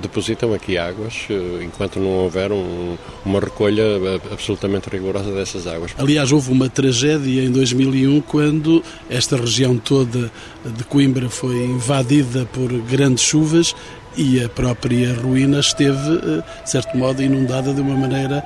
depositam 0.00 0.54
aqui 0.54 0.78
águas 0.78 1.26
eh, 1.28 1.64
enquanto 1.64 1.98
não 1.98 2.10
houver 2.10 2.52
um, 2.52 2.96
uma 3.24 3.40
recolha 3.40 3.82
eh, 3.82 4.20
absolutamente 4.32 4.88
rigorosa 4.88 5.32
dessas 5.32 5.66
águas. 5.66 5.92
Aliás, 5.98 6.30
houve 6.30 6.52
uma 6.52 6.68
tragédia 6.68 7.42
em 7.42 7.50
2001 7.50 8.20
quando 8.20 8.82
esta 9.08 9.36
região 9.36 9.76
toda 9.76 10.30
de 10.64 10.84
Coimbra 10.84 11.28
foi 11.28 11.64
invadida 11.64 12.46
por 12.52 12.70
grandes 12.82 13.24
chuvas 13.24 13.74
e 14.16 14.42
a 14.42 14.48
própria 14.48 15.14
ruína 15.14 15.60
esteve, 15.60 16.42
de 16.62 16.70
certo 16.70 16.96
modo, 16.96 17.22
inundada 17.22 17.72
de 17.72 17.80
uma 17.80 17.96
maneira 17.96 18.42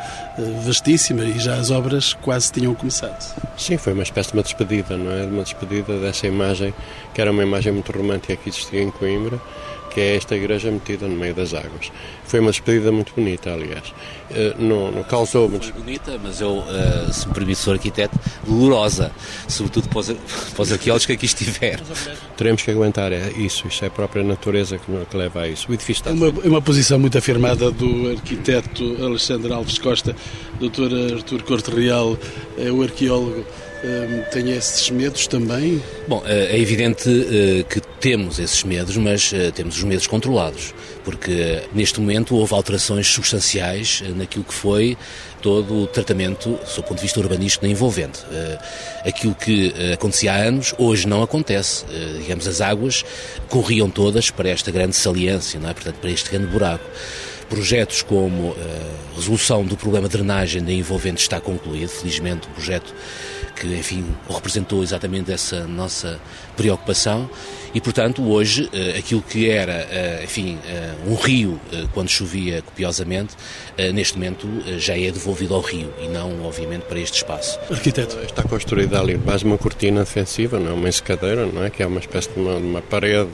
vastíssima 0.64 1.24
e 1.24 1.38
já 1.38 1.56
as 1.56 1.70
obras 1.70 2.12
quase 2.12 2.52
tinham 2.52 2.74
começado. 2.74 3.34
Sim, 3.56 3.76
foi 3.76 3.92
uma 3.92 4.02
espécie 4.02 4.30
de 4.30 4.36
uma 4.36 4.42
despedida, 4.42 4.96
não 4.96 5.12
é? 5.12 5.24
Uma 5.24 5.42
despedida 5.42 5.98
dessa 5.98 6.26
imagem, 6.26 6.74
que 7.14 7.20
era 7.20 7.30
uma 7.30 7.42
imagem 7.42 7.72
muito 7.72 7.92
romântica 7.92 8.36
que 8.36 8.48
existia 8.48 8.82
em 8.82 8.90
Coimbra 8.90 9.40
que 9.94 10.00
é 10.00 10.16
esta 10.16 10.34
igreja 10.34 10.70
metida 10.70 11.06
no 11.06 11.16
meio 11.16 11.34
das 11.34 11.54
águas. 11.54 11.92
Foi 12.24 12.40
uma 12.40 12.50
despedida 12.50 12.90
muito 12.90 13.14
bonita, 13.14 13.52
aliás. 13.52 13.88
Uh, 14.30 14.60
não, 14.60 14.90
não 14.90 15.02
causou... 15.04 15.48
Foi 15.48 15.72
bonita, 15.72 16.18
mas 16.22 16.40
eu, 16.40 16.58
uh, 16.58 17.12
se 17.12 17.28
me 17.28 17.34
permite, 17.34 17.60
sou 17.60 17.72
arquiteto, 17.72 18.18
dolorosa, 18.46 19.12
sobretudo 19.48 19.88
para 19.88 19.98
os, 20.00 20.08
para 20.08 20.62
os 20.62 20.72
arqueólogos 20.72 21.06
que 21.06 21.12
aqui 21.12 21.26
estiver. 21.26 21.80
Teremos 22.36 22.62
que 22.62 22.70
aguentar 22.72 23.12
é 23.12 23.30
isso, 23.36 23.68
isso 23.68 23.84
é 23.84 23.88
a 23.88 23.90
própria 23.90 24.24
natureza 24.24 24.78
que, 24.78 25.06
que 25.08 25.16
leva 25.16 25.42
a 25.42 25.48
isso. 25.48 25.70
O 25.70 25.74
edifício 25.74 26.00
está... 26.00 26.10
É 26.10 26.12
uma, 26.12 26.26
é 26.26 26.48
uma 26.48 26.62
posição 26.62 26.98
muito 26.98 27.16
afirmada 27.16 27.70
do 27.70 28.10
arquiteto 28.10 28.96
Alexandre 29.00 29.52
Alves 29.52 29.78
Costa, 29.78 30.16
doutor 30.58 30.90
Artur 31.14 31.42
Corte 31.44 31.70
Real, 31.70 32.18
é 32.58 32.70
o 32.70 32.82
arqueólogo 32.82 33.44
tem 34.30 34.50
esses 34.50 34.90
medos 34.90 35.26
também? 35.26 35.82
Bom, 36.08 36.22
eh, 36.26 36.56
é 36.56 36.58
evidente 36.58 37.08
eh, 37.08 37.62
que 37.62 37.80
temos 38.00 38.38
esses 38.38 38.62
medos, 38.64 38.96
mas 38.96 39.32
eh, 39.32 39.50
temos 39.50 39.76
os 39.76 39.84
medos 39.84 40.06
controlados, 40.06 40.74
porque 41.04 41.62
neste 41.72 42.00
momento 42.00 42.34
houve 42.36 42.54
alterações 42.54 43.06
substanciais 43.06 44.02
naquilo 44.16 44.44
que 44.44 44.54
foi 44.54 44.96
todo 45.42 45.82
o 45.82 45.86
tratamento, 45.86 46.58
do 46.76 46.82
ponto 46.82 46.96
de 46.96 47.02
vista 47.02 47.20
urbanístico, 47.20 47.66
envolvente. 47.66 48.20
Aquilo 49.04 49.34
que 49.34 49.74
acontecia 49.92 50.32
há 50.32 50.36
anos, 50.36 50.74
hoje 50.78 51.06
não 51.06 51.22
acontece. 51.22 51.84
Digamos, 52.18 52.48
as 52.48 52.62
águas 52.62 53.04
corriam 53.50 53.90
todas 53.90 54.30
para 54.30 54.48
esta 54.48 54.70
grande 54.70 54.96
saliência, 54.96 55.60
não 55.60 55.68
é? 55.68 55.74
portanto, 55.74 55.96
para 55.96 56.10
este 56.10 56.30
grande 56.30 56.46
buraco. 56.46 56.84
Projetos 57.48 58.02
como 58.02 58.54
a 59.12 59.16
resolução 59.16 59.64
do 59.64 59.76
problema 59.76 60.08
de 60.08 60.16
drenagem 60.16 60.62
da 60.62 60.72
envolvente 60.72 61.20
está 61.20 61.40
concluído, 61.40 61.88
felizmente, 61.88 62.48
o 62.48 62.50
projeto 62.50 62.94
que, 63.54 63.66
enfim, 63.68 64.04
representou 64.28 64.82
exatamente 64.82 65.32
essa 65.32 65.66
nossa 65.66 66.20
preocupação 66.56 67.30
e, 67.74 67.80
portanto, 67.80 68.22
hoje 68.22 68.68
eh, 68.72 68.96
aquilo 68.98 69.22
que 69.22 69.50
era, 69.50 69.86
eh, 69.90 70.20
enfim, 70.24 70.58
eh, 70.66 70.94
um 71.06 71.14
rio 71.14 71.60
quando 71.92 72.08
chovia 72.08 72.62
copiosamente, 72.62 73.34
neste 73.92 74.14
momento 74.14 74.46
já 74.78 74.96
é 74.96 75.10
devolvido 75.10 75.54
ao 75.54 75.60
rio 75.60 75.92
e 76.00 76.06
não, 76.06 76.44
obviamente, 76.44 76.82
para 76.82 77.00
este 77.00 77.16
espaço. 77.16 77.58
Arquiteto. 77.70 78.16
Está 78.20 78.42
construída 78.44 79.00
ali 79.00 79.16
mais 79.16 79.42
uma 79.42 79.58
cortina 79.58 80.00
defensiva, 80.00 80.60
não 80.60 80.70
é? 80.70 80.72
uma 80.72 80.88
escadeira, 80.88 81.46
não 81.46 81.64
é? 81.64 81.70
Que 81.70 81.82
é 81.82 81.86
uma 81.86 81.98
espécie 81.98 82.30
de 82.30 82.38
uma, 82.38 82.54
uma 82.54 82.82
parede 82.82 83.30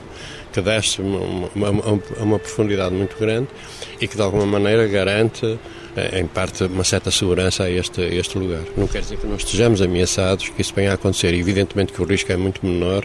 que 0.53 0.61
desce 0.61 1.01
a 1.01 1.05
uma, 1.05 1.71
uma, 1.71 2.01
uma, 2.19 2.39
profundidade 2.39 2.95
muito 2.95 3.17
grande 3.19 3.49
e 4.01 4.09
que 4.09 4.17
de 4.17 4.23
alguma 4.23 4.47
maneira 4.47 4.87
garante 4.87 5.59
em 6.13 6.27
parte, 6.27 6.65
uma 6.65 6.85
certa 6.85 7.11
segurança 7.11 7.65
a 7.65 7.71
este, 7.71 8.01
a 8.01 8.15
este 8.15 8.39
lugar. 8.39 8.63
Não 8.77 8.87
quer 8.87 9.01
dizer 9.01 9.19
que 9.19 9.27
não 9.27 9.37
estejamos 9.37 9.83
ameaçados, 9.83 10.49
que 10.49 10.61
isso 10.61 10.73
venha 10.75 10.93
a 10.93 10.95
acontecer. 10.95 11.35
Evidentemente 11.35 11.93
que 11.93 12.01
o 12.01 12.05
risco 12.05 12.31
é 12.33 12.37
muito 12.37 12.65
menor 12.65 13.05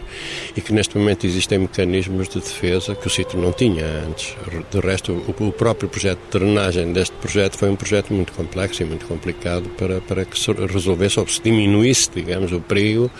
e 0.56 0.60
que 0.60 0.72
neste 0.72 0.96
momento 0.96 1.26
existem 1.26 1.58
mecanismos 1.58 2.28
de 2.28 2.40
defesa 2.40 2.94
que 2.94 3.06
o 3.06 3.10
sítio 3.10 3.40
não 3.40 3.52
tinha 3.52 3.84
antes. 4.06 4.34
De 4.70 4.80
resto, 4.80 5.12
o, 5.12 5.44
o 5.44 5.52
próprio 5.52 5.88
projeto 5.88 6.18
de 6.30 6.38
drenagem 6.38 6.92
deste 6.92 7.14
projeto 7.16 7.56
foi 7.56 7.70
um 7.70 7.76
projeto 7.76 8.12
muito 8.12 8.32
complexo 8.32 8.82
e 8.82 8.84
muito 8.84 9.06
complicado 9.06 9.68
para, 9.70 10.00
para 10.00 10.24
que 10.24 10.38
se 10.38 10.52
resolvesse 10.52 11.18
ou 11.18 11.26
se 11.26 11.40
diminuísse, 11.42 12.10
digamos, 12.14 12.52
o 12.52 12.60
perigo 12.60 13.10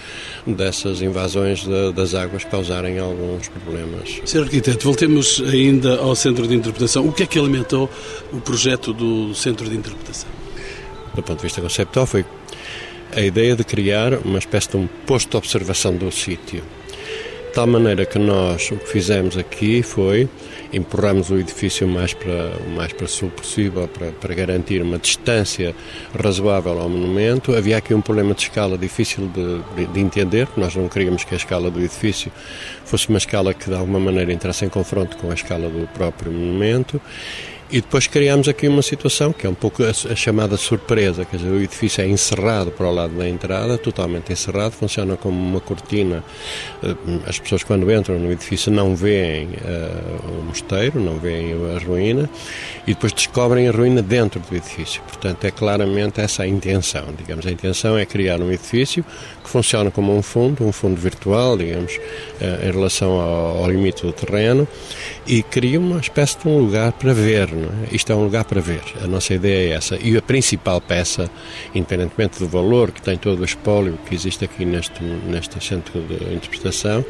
dessas 0.46 1.02
invasões 1.02 1.64
de, 1.64 1.92
das 1.92 2.14
águas 2.14 2.44
causarem 2.44 2.98
alguns 2.98 3.48
problemas. 3.48 4.20
Sr. 4.24 4.42
Arquiteto, 4.42 4.84
voltemos 4.84 5.42
ainda 5.46 5.96
ao 5.96 6.14
Centro 6.14 6.46
de 6.46 6.54
Interpretação. 6.54 7.06
O 7.06 7.12
que 7.12 7.22
é 7.22 7.26
que 7.26 7.38
alimentou 7.38 7.90
o 8.32 8.40
projeto 8.40 8.92
do 8.92 9.34
Centro 9.34 9.55
centro 9.56 9.70
de 9.70 9.76
interpretação? 9.76 10.28
Do 11.14 11.22
ponto 11.22 11.38
de 11.38 11.44
vista 11.44 11.62
conceptual, 11.62 12.06
foi 12.06 12.24
a 13.14 13.20
ideia 13.20 13.56
de 13.56 13.64
criar 13.64 14.14
uma 14.24 14.38
espécie 14.38 14.70
de 14.70 14.76
um 14.76 14.86
posto 15.06 15.30
de 15.30 15.36
observação 15.38 15.96
do 15.96 16.12
sítio. 16.12 16.62
De 17.46 17.52
tal 17.54 17.66
maneira 17.66 18.04
que 18.04 18.18
nós 18.18 18.70
o 18.70 18.76
que 18.76 18.86
fizemos 18.86 19.38
aqui 19.38 19.82
foi 19.82 20.28
empurramos 20.74 21.30
o 21.30 21.38
edifício 21.38 21.88
mais 21.88 22.12
para 22.12 22.52
o 22.66 22.70
mais 22.76 22.92
para 22.92 23.06
sul 23.06 23.30
possível 23.30 23.88
para, 23.88 24.12
para 24.12 24.34
garantir 24.34 24.82
uma 24.82 24.98
distância 24.98 25.74
razoável 26.14 26.78
ao 26.78 26.88
monumento. 26.90 27.56
Havia 27.56 27.78
aqui 27.78 27.94
um 27.94 28.02
problema 28.02 28.34
de 28.34 28.42
escala 28.42 28.76
difícil 28.76 29.26
de, 29.28 29.62
de, 29.74 29.90
de 29.90 30.00
entender, 30.00 30.46
nós 30.54 30.76
não 30.76 30.86
queríamos 30.86 31.24
que 31.24 31.32
a 31.32 31.38
escala 31.38 31.70
do 31.70 31.78
edifício 31.78 32.30
fosse 32.84 33.08
uma 33.08 33.16
escala 33.16 33.54
que 33.54 33.70
de 33.70 33.74
alguma 33.74 34.00
maneira 34.00 34.34
entrasse 34.34 34.66
em 34.66 34.68
confronto 34.68 35.16
com 35.16 35.30
a 35.30 35.34
escala 35.34 35.70
do 35.70 35.88
próprio 35.94 36.30
monumento 36.30 37.00
e 37.70 37.80
depois 37.80 38.06
criamos 38.06 38.48
aqui 38.48 38.68
uma 38.68 38.82
situação 38.82 39.32
que 39.32 39.46
é 39.46 39.50
um 39.50 39.54
pouco 39.54 39.82
a, 39.82 39.88
a, 39.88 40.14
chamada 40.14 40.56
surpresa, 40.56 41.24
quer 41.24 41.38
dizer, 41.38 41.50
o 41.50 41.60
edifício 41.60 42.02
é 42.02 42.06
encerrado 42.06 42.70
para 42.70 42.86
o 42.86 42.94
lado 42.94 43.14
da 43.16 43.28
entrada, 43.28 43.76
totalmente 43.76 44.32
encerrado, 44.32 44.72
funciona 44.72 45.16
como 45.16 45.36
uma 45.36 45.60
cortina. 45.60 46.22
Eh, 46.82 46.94
as 47.26 47.38
pessoas 47.40 47.64
quando 47.64 47.90
entram 47.90 48.18
no 48.18 48.30
edifício 48.30 48.70
não 48.70 48.94
veem 48.94 49.48
uh, 49.48 50.40
o 50.40 50.44
mosteiro, 50.44 51.00
não 51.00 51.18
veem 51.18 51.54
a 51.74 51.78
ruína 51.78 52.30
e 52.86 52.94
depois 52.94 53.12
descobrem 53.12 53.68
a 53.68 53.72
ruína 53.72 54.00
dentro 54.00 54.38
do 54.38 54.54
edifício. 54.54 55.02
Portanto, 55.02 55.44
é 55.44 55.50
claramente 55.50 56.20
essa 56.20 56.44
a 56.44 56.46
intenção. 56.46 57.06
Digamos, 57.18 57.46
a 57.46 57.50
intenção 57.50 57.98
é 57.98 58.06
criar 58.06 58.40
um 58.40 58.52
edifício 58.52 59.04
que 59.42 59.50
funciona 59.50 59.90
como 59.90 60.16
um 60.16 60.22
fundo, 60.22 60.64
um 60.64 60.72
fundo 60.72 61.00
virtual, 61.00 61.56
digamos, 61.56 61.96
uh, 61.96 62.68
em 62.68 62.70
relação 62.70 63.20
ao, 63.20 63.64
ao 63.64 63.70
limite 63.70 64.02
do 64.02 64.12
terreno 64.12 64.68
e 65.26 65.42
cria 65.42 65.80
uma 65.80 65.98
espécie 65.98 66.38
de 66.38 66.48
um 66.48 66.58
lugar 66.58 66.92
para 66.92 67.12
ver 67.12 67.55
é? 67.64 67.94
Isto 67.94 68.12
é 68.12 68.14
um 68.14 68.24
lugar 68.24 68.44
para 68.44 68.60
ver. 68.60 68.82
A 69.02 69.06
nossa 69.06 69.34
ideia 69.34 69.70
é 69.70 69.76
essa. 69.76 69.98
E 70.02 70.16
a 70.16 70.22
principal 70.22 70.80
peça, 70.80 71.30
independentemente 71.74 72.38
do 72.38 72.48
valor 72.48 72.90
que 72.90 73.02
tem 73.02 73.16
todo 73.16 73.40
o 73.40 73.44
espólio 73.44 73.98
que 74.06 74.14
existe 74.14 74.44
aqui 74.44 74.64
neste, 74.64 75.02
neste 75.02 75.62
centro 75.64 76.00
de 76.02 76.34
interpretação, 76.34 77.04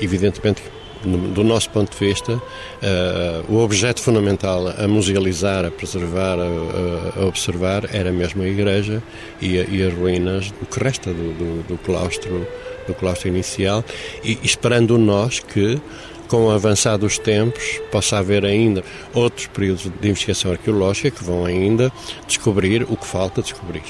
evidentemente 0.00 0.62
do 1.04 1.44
nosso 1.44 1.70
ponto 1.70 1.92
de 1.92 2.06
vista, 2.06 2.32
uh, 2.32 3.52
o 3.52 3.58
objeto 3.58 4.00
fundamental 4.00 4.68
a 4.68 4.88
musealizar, 4.88 5.64
a 5.64 5.70
preservar, 5.70 6.38
a, 6.38 7.20
a, 7.20 7.26
observar 7.26 7.94
era 7.94 8.10
mesmo 8.10 8.42
a 8.42 8.46
igreja 8.46 9.02
e, 9.40 9.58
a, 9.58 9.64
e 9.64 9.82
as 9.82 9.92
ruínas 9.92 10.50
do 10.50 10.66
que 10.66 10.82
resta 10.82 11.12
do, 11.12 11.32
do, 11.34 11.68
do, 11.68 11.78
claustro, 11.78 12.46
do 12.86 12.94
claustro 12.94 13.28
inicial, 13.28 13.84
e 14.22 14.38
esperando 14.42 14.96
nós 14.96 15.40
que 15.40 15.80
com 16.28 16.46
o 16.46 16.50
avançar 16.50 16.96
dos 16.96 17.18
tempos, 17.18 17.80
possa 17.90 18.18
haver 18.18 18.44
ainda 18.44 18.82
outros 19.12 19.46
períodos 19.46 19.84
de 20.00 20.08
investigação 20.08 20.52
arqueológica 20.52 21.10
que 21.10 21.24
vão 21.24 21.44
ainda 21.44 21.92
descobrir 22.26 22.82
o 22.84 22.96
que 22.96 23.06
falta 23.06 23.42
descobrir. 23.42 23.82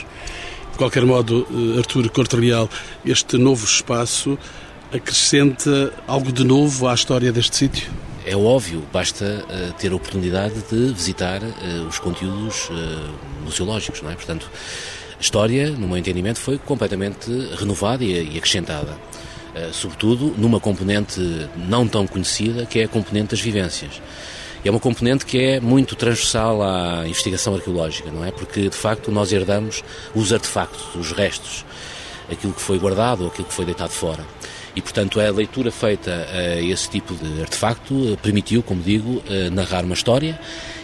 De 0.73 0.79
qualquer 0.79 1.05
modo, 1.05 1.47
eh, 1.51 1.79
Artur 1.79 2.09
Cortelial, 2.11 2.68
este 3.05 3.38
novo 3.38 3.64
espaço 3.64 4.37
acrescenta 4.92 5.92
algo 6.07 6.33
de 6.33 6.44
novo 6.44 6.88
à 6.88 6.94
história 6.94 7.33
deste 7.33 7.57
sítio? 7.57 7.92
É 8.27 8.35
óbvio, 8.37 8.83
basta 8.92 9.44
uh, 9.44 9.73
ter 9.75 9.92
a 9.92 9.94
oportunidade 9.94 10.55
de 10.70 10.92
visitar 10.92 11.42
uh, 11.42 11.87
os 11.87 11.99
conteúdos 11.99 12.70
uh, 12.70 13.44
museológicos, 13.44 14.01
não 14.01 14.11
é? 14.11 14.14
Portanto, 14.14 14.51
a 15.18 15.20
história, 15.20 15.70
no 15.70 15.87
meu 15.87 15.99
entendimento, 15.99 16.40
foi 16.40 16.57
completamente 16.57 17.31
renovada 17.57 18.03
e, 18.03 18.35
e 18.35 18.38
acrescentada. 18.38 18.97
Eh, 19.55 19.71
sobretudo 19.73 20.35
numa 20.37 20.59
componente 20.59 21.21
não 21.57 21.87
tão 21.87 22.07
conhecida, 22.07 22.67
que 22.67 22.81
é 22.81 22.85
a 22.85 22.88
componente 22.88 23.29
das 23.29 23.40
vivências. 23.40 24.03
É 24.64 24.71
uma 24.71 24.81
componente 24.81 25.27
que 25.27 25.38
é 25.38 25.61
muito 25.61 25.95
transversal 25.95 26.62
à 26.62 27.07
investigação 27.07 27.55
arqueológica, 27.55 28.11
não 28.11 28.25
é? 28.25 28.33
Porque, 28.33 28.69
de 28.69 28.77
facto, 28.77 29.12
nós 29.12 29.31
herdamos 29.31 29.85
os 30.14 30.33
artefactos, 30.33 30.95
os 30.97 31.12
restos, 31.12 31.64
aquilo 32.33 32.53
que 32.53 32.62
foi 32.62 32.79
guardado, 32.79 33.27
aquilo 33.27 33.47
que 33.47 33.53
foi 33.53 33.67
deitado 33.67 33.93
fora. 33.93 34.25
E, 34.77 34.83
portanto, 34.83 35.21
a 35.21 35.31
leitura 35.31 35.71
feita 35.71 36.27
a 36.33 36.61
esse 36.61 36.91
tipo 36.91 37.15
de 37.15 37.41
artefacto 37.41 38.13
eh, 38.13 38.17
permitiu, 38.21 38.63
como 38.63 38.83
digo, 38.83 39.23
eh, 39.29 39.49
narrar 39.51 39.85
uma 39.85 39.95
história 39.95 40.39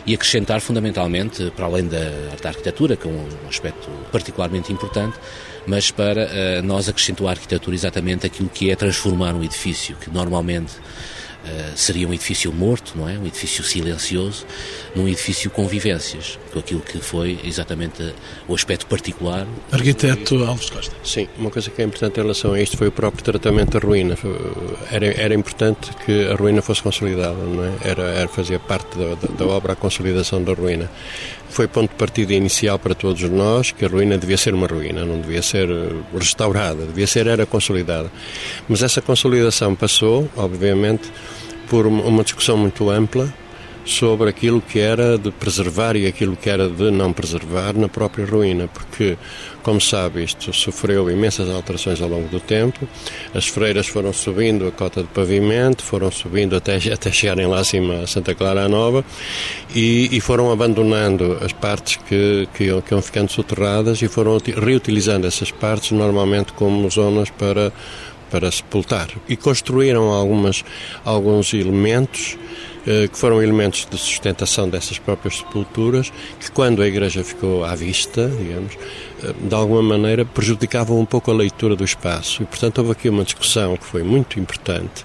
e 0.07 0.15
acrescentar 0.15 0.61
fundamentalmente, 0.61 1.51
para 1.57 1.67
além 1.67 1.89
da, 1.89 1.99
da 2.41 2.49
arquitetura, 2.49 2.97
que 2.97 3.07
é 3.07 3.11
um 3.11 3.27
aspecto 3.49 3.89
particularmente 4.13 4.73
importante, 4.73 5.19
mas 5.67 5.91
para 5.91 6.63
nós 6.63 6.89
acrescentou 6.89 7.29
à 7.29 7.33
arquitetura 7.33 7.77
exatamente 7.77 8.27
aquilo 8.27 8.49
que 8.49 8.71
é 8.71 8.75
transformar 8.75 9.35
um 9.35 9.45
edifício, 9.45 9.95
que 9.97 10.11
normalmente 10.11 10.73
uh, 11.45 11.77
seria 11.77 12.09
um 12.09 12.15
edifício 12.15 12.53
morto, 12.53 12.93
não 12.97 13.09
é? 13.09 13.19
Um 13.19 13.27
edifício 13.27 13.63
silencioso, 13.65 14.47
num 14.95 15.09
edifício 15.09 15.51
com 15.51 15.67
vivências, 15.67 16.39
com 16.53 16.59
aquilo 16.59 16.81
que 16.81 16.99
foi 16.99 17.39
exatamente 17.45 18.15
o 18.49 18.55
aspecto 18.55 18.87
particular. 18.87 19.47
Arquiteto 19.73 20.45
Alves 20.45 20.71
Costa. 20.71 20.95
Sim, 21.05 21.29
uma 21.39 21.51
coisa 21.51 21.71
que 21.71 21.81
é 21.81 21.85
importante 21.85 22.19
em 22.19 22.23
relação 22.23 22.53
a 22.53 22.61
isto 22.61 22.77
foi 22.77 22.89
o 22.89 22.93
próprio 22.93 23.25
tratamento 23.25 23.79
da 23.79 23.87
ruína. 23.87 24.17
Era, 24.91 25.07
era 25.07 25.35
importante 25.35 25.91
que 26.05 26.29
a 26.29 26.35
ruína 26.35 26.63
fosse 26.63 26.83
consolidada, 26.83 27.35
não 27.35 27.65
é? 27.65 27.73
Era, 27.85 28.03
era 28.03 28.29
fazia 28.29 28.59
parte 28.59 28.99
da, 28.99 29.15
da, 29.15 29.35
da 29.39 29.47
obra 29.47 29.73
a 29.73 29.77
consolidação 29.77 30.43
da 30.43 30.53
ruína. 30.53 30.91
Foi 31.51 31.67
ponto 31.67 31.91
de 31.91 31.97
partida 31.97 32.33
inicial 32.33 32.79
para 32.79 32.95
todos 32.95 33.23
nós 33.23 33.73
que 33.73 33.85
a 33.85 33.89
ruína 33.89 34.17
devia 34.17 34.37
ser 34.37 34.55
uma 34.55 34.67
ruína, 34.67 35.05
não 35.05 35.21
devia 35.21 35.43
ser 35.43 35.69
eh, 35.69 35.91
restaurada, 36.17 36.87
devia 36.87 37.07
ser 37.07 37.27
era 37.27 37.45
consolidada. 37.45 38.11
Mas 38.69 38.83
essa 38.83 39.03
consolidação 39.03 39.75
passou, 39.75 40.29
obviamente, 40.37 41.11
por 41.69 41.87
uma 41.87 42.23
discussão 42.23 42.57
muito 42.57 42.89
ampla 42.89 43.33
sobre 43.85 44.29
aquilo 44.29 44.61
que 44.61 44.79
era 44.79 45.19
de 45.19 45.31
preservar 45.31 45.97
e 45.97 46.07
aquilo 46.07 46.37
que 46.37 46.49
era 46.49 46.69
de 46.69 46.91
não 46.91 47.13
preservar 47.13 47.75
na 47.75 47.89
própria 47.89 48.25
ruína, 48.27 48.69
porque, 48.69 49.17
como 49.63 49.81
sabe, 49.81 50.23
isto 50.23 50.53
sofreu 50.53 51.11
imensas 51.11 51.49
alterações 51.49 52.01
ao 52.01 52.09
longo 52.09 52.29
do 52.29 52.41
tempo. 52.41 52.87
As 53.35 53.47
freiras 53.47 53.87
foram 53.87 54.13
subindo 54.13 54.67
a 54.67 54.71
cota 54.71 55.03
de 55.03 55.09
pavimento, 55.09 55.83
foram 55.83 56.11
subindo 56.11 56.57
até, 56.57 56.77
até 56.93 57.11
chegarem 57.11 57.47
lá 57.47 57.61
acima 57.61 58.03
a 58.03 58.07
Santa 58.07 58.35
Clara 58.35 58.69
Nova 58.69 59.05
e, 59.75 60.09
e 60.13 60.21
foram 60.21 60.51
abandonando 60.53 61.39
as 61.43 61.53
partes 61.53 61.97
que, 61.97 62.49
que, 62.55 62.83
que 62.83 62.95
iam 62.95 63.03
ficando 63.03 63.31
soterradas 63.31 64.01
e 64.03 64.09
foram 64.09 64.39
reutilizando 64.39 65.27
essas 65.27 65.51
partes 65.51 65.93
normalmente 65.93 66.53
como 66.53 66.89
zonas 66.91 67.31
para 67.31 67.73
para 68.31 68.51
sepultar 68.51 69.09
e 69.29 69.37
construíram 69.37 70.11
algumas 70.13 70.65
alguns 71.05 71.53
elementos 71.53 72.39
que 72.85 73.19
foram 73.19 73.43
elementos 73.43 73.87
de 73.91 73.99
sustentação 73.99 74.69
dessas 74.69 74.99
próprias 74.99 75.39
sepulturas, 75.39 76.13
que 76.39 76.51
quando 76.51 76.83
a 76.83 76.87
igreja 76.87 77.23
ficou 77.23 77.65
à 77.65 77.75
vista, 77.75 78.29
digamos, 78.29 78.77
eh, 79.23 79.35
de 79.49 79.55
alguma 79.55 79.83
maneira 79.83 80.25
prejudicavam 80.25 80.99
um 80.99 81.05
pouco 81.05 81.31
a 81.31 81.35
leitura 81.35 81.77
do 81.77 81.85
espaço. 81.85 82.43
E, 82.43 82.47
portanto, 82.47 82.79
houve 82.79 82.93
aqui 82.93 83.09
uma 83.09 83.25
discussão 83.25 83.77
que 83.77 83.85
foi 83.85 84.03
muito 84.03 84.39
importante. 84.39 85.05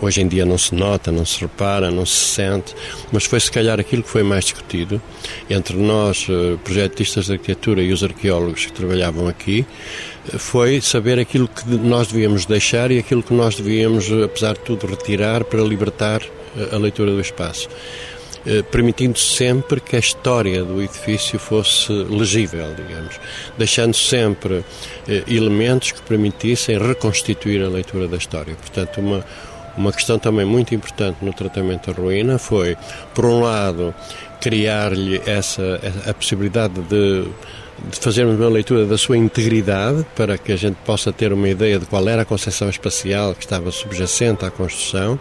Hoje 0.00 0.20
em 0.20 0.28
dia 0.28 0.44
não 0.44 0.58
se 0.58 0.74
nota, 0.74 1.10
não 1.10 1.24
se 1.24 1.40
repara, 1.40 1.90
não 1.90 2.06
se 2.06 2.14
sente, 2.14 2.74
mas 3.10 3.24
foi 3.24 3.40
se 3.40 3.50
calhar 3.50 3.80
aquilo 3.80 4.02
que 4.02 4.08
foi 4.08 4.22
mais 4.22 4.44
discutido 4.44 5.00
entre 5.48 5.76
nós, 5.76 6.26
eh, 6.28 6.56
projetistas 6.62 7.26
de 7.26 7.32
arquitetura 7.32 7.82
e 7.82 7.92
os 7.92 8.04
arqueólogos 8.04 8.66
que 8.66 8.72
trabalhavam 8.72 9.26
aqui, 9.26 9.66
foi 10.36 10.80
saber 10.80 11.18
aquilo 11.18 11.48
que 11.48 11.66
nós 11.68 12.08
devíamos 12.08 12.44
deixar 12.44 12.90
e 12.90 12.98
aquilo 12.98 13.22
que 13.22 13.32
nós 13.32 13.56
devíamos, 13.56 14.12
apesar 14.12 14.54
de 14.54 14.60
tudo, 14.60 14.86
retirar 14.86 15.42
para 15.42 15.62
libertar 15.62 16.20
a 16.72 16.76
leitura 16.76 17.10
do 17.10 17.20
espaço, 17.20 17.68
eh, 18.46 18.62
permitindo 18.62 19.18
sempre 19.18 19.80
que 19.80 19.96
a 19.96 19.98
história 19.98 20.64
do 20.64 20.82
edifício 20.82 21.38
fosse 21.38 21.92
legível, 21.92 22.74
digamos, 22.74 23.20
deixando 23.56 23.94
sempre 23.94 24.64
eh, 25.08 25.24
elementos 25.26 25.92
que 25.92 26.02
permitissem 26.02 26.78
reconstituir 26.78 27.62
a 27.62 27.68
leitura 27.68 28.08
da 28.08 28.16
história. 28.16 28.54
Portanto, 28.54 29.00
uma, 29.00 29.24
uma 29.76 29.92
questão 29.92 30.18
também 30.18 30.44
muito 30.44 30.74
importante 30.74 31.18
no 31.22 31.32
tratamento 31.32 31.92
da 31.92 32.00
ruína 32.00 32.38
foi, 32.38 32.76
por 33.14 33.24
um 33.24 33.40
lado, 33.40 33.94
criar-lhe 34.40 35.20
essa 35.26 35.80
a 36.06 36.14
possibilidade 36.14 36.80
de 36.82 36.88
de 36.88 37.28
fazermos 38.00 38.38
uma 38.38 38.48
leitura 38.48 38.84
da 38.86 38.98
sua 38.98 39.16
integridade 39.16 40.04
para 40.16 40.36
que 40.36 40.52
a 40.52 40.56
gente 40.56 40.76
possa 40.84 41.12
ter 41.12 41.32
uma 41.32 41.48
ideia 41.48 41.78
de 41.78 41.86
qual 41.86 42.06
era 42.08 42.22
a 42.22 42.24
concepção 42.24 42.68
espacial 42.68 43.34
que 43.34 43.44
estava 43.44 43.70
subjacente 43.70 44.44
à 44.44 44.50
construção, 44.50 45.18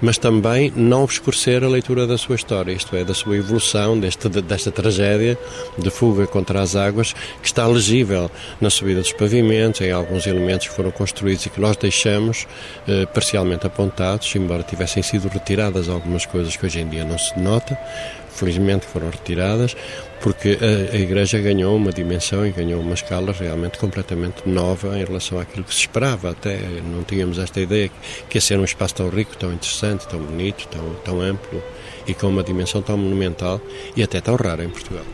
mas 0.00 0.18
também 0.18 0.72
não 0.74 1.02
obscurecer 1.04 1.64
a 1.64 1.68
leitura 1.68 2.06
da 2.06 2.18
sua 2.18 2.36
história, 2.36 2.72
isto 2.72 2.94
é, 2.96 3.04
da 3.04 3.14
sua 3.14 3.36
evolução, 3.36 3.98
deste, 3.98 4.28
desta 4.28 4.70
tragédia 4.70 5.38
de 5.76 5.90
fuga 5.90 6.26
contra 6.26 6.60
as 6.60 6.76
águas, 6.76 7.12
que 7.42 7.46
está 7.46 7.66
legível 7.66 8.30
na 8.60 8.70
subida 8.70 9.00
dos 9.00 9.12
pavimentos, 9.12 9.80
em 9.80 9.90
alguns 9.90 10.26
elementos 10.26 10.68
que 10.68 10.74
foram 10.74 10.90
construídos 10.90 11.46
e 11.46 11.50
que 11.50 11.60
nós 11.60 11.76
deixamos 11.76 12.46
eh, 12.86 13.06
parcialmente 13.06 13.66
apontados, 13.66 14.34
embora 14.34 14.62
tivessem 14.62 15.02
sido 15.02 15.28
retiradas 15.28 15.88
algumas 15.88 16.26
coisas 16.26 16.56
que 16.56 16.66
hoje 16.66 16.80
em 16.80 16.88
dia 16.88 17.04
não 17.04 17.18
se 17.18 17.38
nota, 17.38 17.78
felizmente 18.38 18.86
foram 18.86 19.10
retiradas, 19.10 19.76
porque 20.20 20.58
a, 20.60 20.94
a, 20.94 20.98
Igreja 20.98 21.38
ganhou 21.38 21.76
uma 21.76 21.92
dimensão 21.92 22.46
e 22.46 22.50
ganhou 22.50 22.80
uma 22.80 22.94
escala 22.94 23.32
realmente 23.32 23.78
completamente 23.78 24.48
nova 24.48 24.98
em 24.98 25.04
relação 25.04 25.38
àquilo 25.38 25.64
que 25.64 25.74
se 25.74 25.80
esperava. 25.80 26.30
Até 26.30 26.58
não 26.84 27.02
tínhamos 27.02 27.38
esta 27.38 27.60
ideia 27.60 27.90
que 28.28 28.36
ia 28.36 28.40
ser 28.40 28.58
um 28.58 28.64
espaço 28.64 28.96
tão 28.96 29.08
rico, 29.08 29.36
tão 29.36 29.52
interessante, 29.52 30.06
tão 30.06 30.20
bonito, 30.20 30.66
tão, 30.68 30.94
tão 31.04 31.20
amplo 31.20 31.62
e 32.06 32.14
com 32.14 32.28
uma 32.28 32.42
dimensão 32.42 32.80
tão 32.80 32.96
monumental 32.96 33.60
e 33.96 34.02
até 34.02 34.20
tão 34.20 34.36
rara 34.36 34.64
em 34.64 34.70
Portugal. 34.70 35.04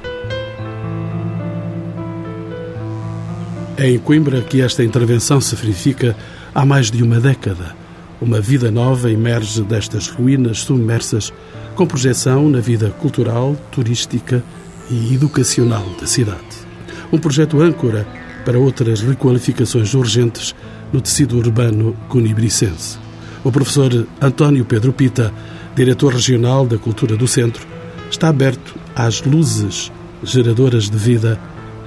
É 3.77 3.91
em 3.91 3.99
Coimbra 3.99 4.41
que 4.41 4.63
esta 4.63 4.85
intervenção 4.85 5.41
se 5.41 5.57
verifica 5.57 6.17
há 6.55 6.65
mais 6.65 6.91
de 6.91 7.03
uma 7.03 7.19
década. 7.19 7.75
Uma 8.21 8.41
vida 8.41 8.71
nova 8.71 9.11
emerge 9.11 9.63
destas 9.63 10.07
ruínas 10.07 10.61
submersas, 10.61 11.33
com 11.75 11.87
projeção 11.87 12.49
na 12.49 12.61
vida 12.61 12.91
cultural, 12.91 13.57
turística 13.71 14.43
e 14.91 15.15
educacional 15.15 15.85
da 16.01 16.07
cidade. 16.07 16.65
Um 17.13 17.19
projeto 17.19 17.61
âncora 17.61 18.07
para 18.45 18.59
outras 18.59 19.01
requalificações 19.01 19.95
urgentes 19.95 20.55
no 20.93 21.01
tecido 21.01 21.37
urbano 21.37 21.97
cunibricense. 22.09 22.99
O 23.43 23.51
professor 23.51 24.07
António 24.21 24.65
Pedro 24.65 24.93
Pita, 24.93 25.33
diretor 25.75 26.13
regional 26.13 26.67
da 26.67 26.79
Cultura 26.79 27.17
do 27.17 27.27
Centro, 27.27 27.67
está 28.11 28.29
aberto 28.29 28.77
às 28.95 29.23
luzes 29.23 29.91
geradoras 30.23 30.89
de 30.89 30.97
vida 30.97 31.39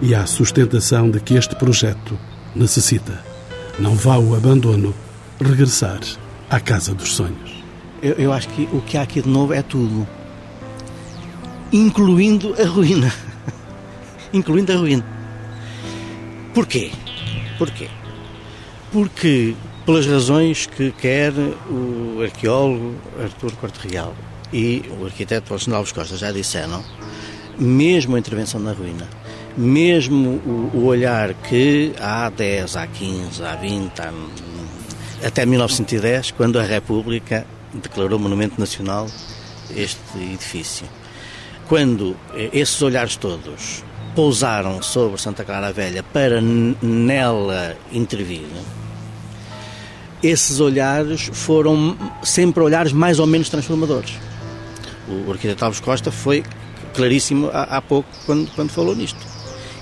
e 0.02 0.14
à 0.14 0.26
sustentação 0.26 1.10
de 1.10 1.20
que 1.20 1.36
este 1.36 1.56
projeto 1.56 2.18
necessita. 2.56 3.24
Não 3.80 3.96
vá 3.96 4.18
o 4.18 4.36
abandono 4.36 4.94
regressar 5.40 6.00
à 6.50 6.60
casa 6.60 6.94
dos 6.94 7.16
sonhos. 7.16 7.57
Eu, 8.02 8.14
eu 8.14 8.34
acho 8.34 8.48
que 8.50 8.68
o 8.72 8.82
que 8.82 8.98
há 8.98 9.02
aqui 9.02 9.22
de 9.22 9.30
novo 9.30 9.54
é 9.54 9.62
tudo 9.62 10.08
incluindo 11.72 12.56
a 12.62 12.66
ruína. 12.66 13.14
incluindo 14.34 14.72
a 14.72 14.76
ruína. 14.76 15.06
Porquê? 16.54 16.92
Porquê? 17.58 17.90
Porque, 18.92 19.56
pelas 19.86 20.06
razões 20.06 20.66
que 20.66 20.92
quer 20.92 21.34
o 21.70 22.22
arqueólogo 22.22 22.96
Artur 23.22 23.52
Corte 23.54 23.88
Real 23.88 24.16
e 24.52 24.84
o 25.00 25.06
arquiteto 25.06 25.54
Alexandre 25.54 25.78
Alves 25.78 25.92
Costa 25.92 26.18
já 26.18 26.32
disseram, 26.32 26.84
mesmo 27.60 28.16
a 28.16 28.20
intervenção 28.20 28.60
na 28.60 28.72
ruína, 28.72 29.08
mesmo 29.58 30.42
o, 30.74 30.86
olhar 30.86 31.34
que 31.34 31.94
há 32.00 32.30
10, 32.30 32.78
há 32.78 32.88
15, 32.88 33.44
há 33.44 33.56
20, 33.56 34.00
há, 34.00 34.14
até 35.28 35.46
1910, 35.46 36.32
quando 36.32 36.60
a 36.60 36.64
República 36.64 37.46
declarou 37.74 38.20
Monumento 38.20 38.60
Nacional 38.60 39.08
este 39.76 40.18
edifício 40.18 40.88
quando 41.68 42.16
eh, 42.34 42.50
esses 42.54 42.82
olhares 42.82 43.16
todos 43.16 43.84
pousaram 44.16 44.82
sobre 44.82 45.22
Santa 45.22 45.44
Clara 45.44 45.72
Velha 45.72 46.02
para 46.02 46.42
nela 46.42 47.78
intervir, 47.92 48.48
esses 50.24 50.60
olhares 50.60 51.30
foram 51.32 51.96
sempre 52.24 52.64
olhares 52.64 52.92
mais 52.92 53.20
ou 53.20 53.28
menos 53.28 53.50
transformadores. 53.50 54.16
O 55.08 55.32
arquiteto 55.32 55.64
Alves 55.64 55.80
Costa 55.80 56.12
foi 56.12 56.44
claríssimo 56.96 57.50
há, 57.54 57.78
há 57.78 57.82
pouco 57.82 58.10
quando, 58.26 58.50
quando 58.56 58.72
falou 58.72 58.96
nisto. 58.96 59.20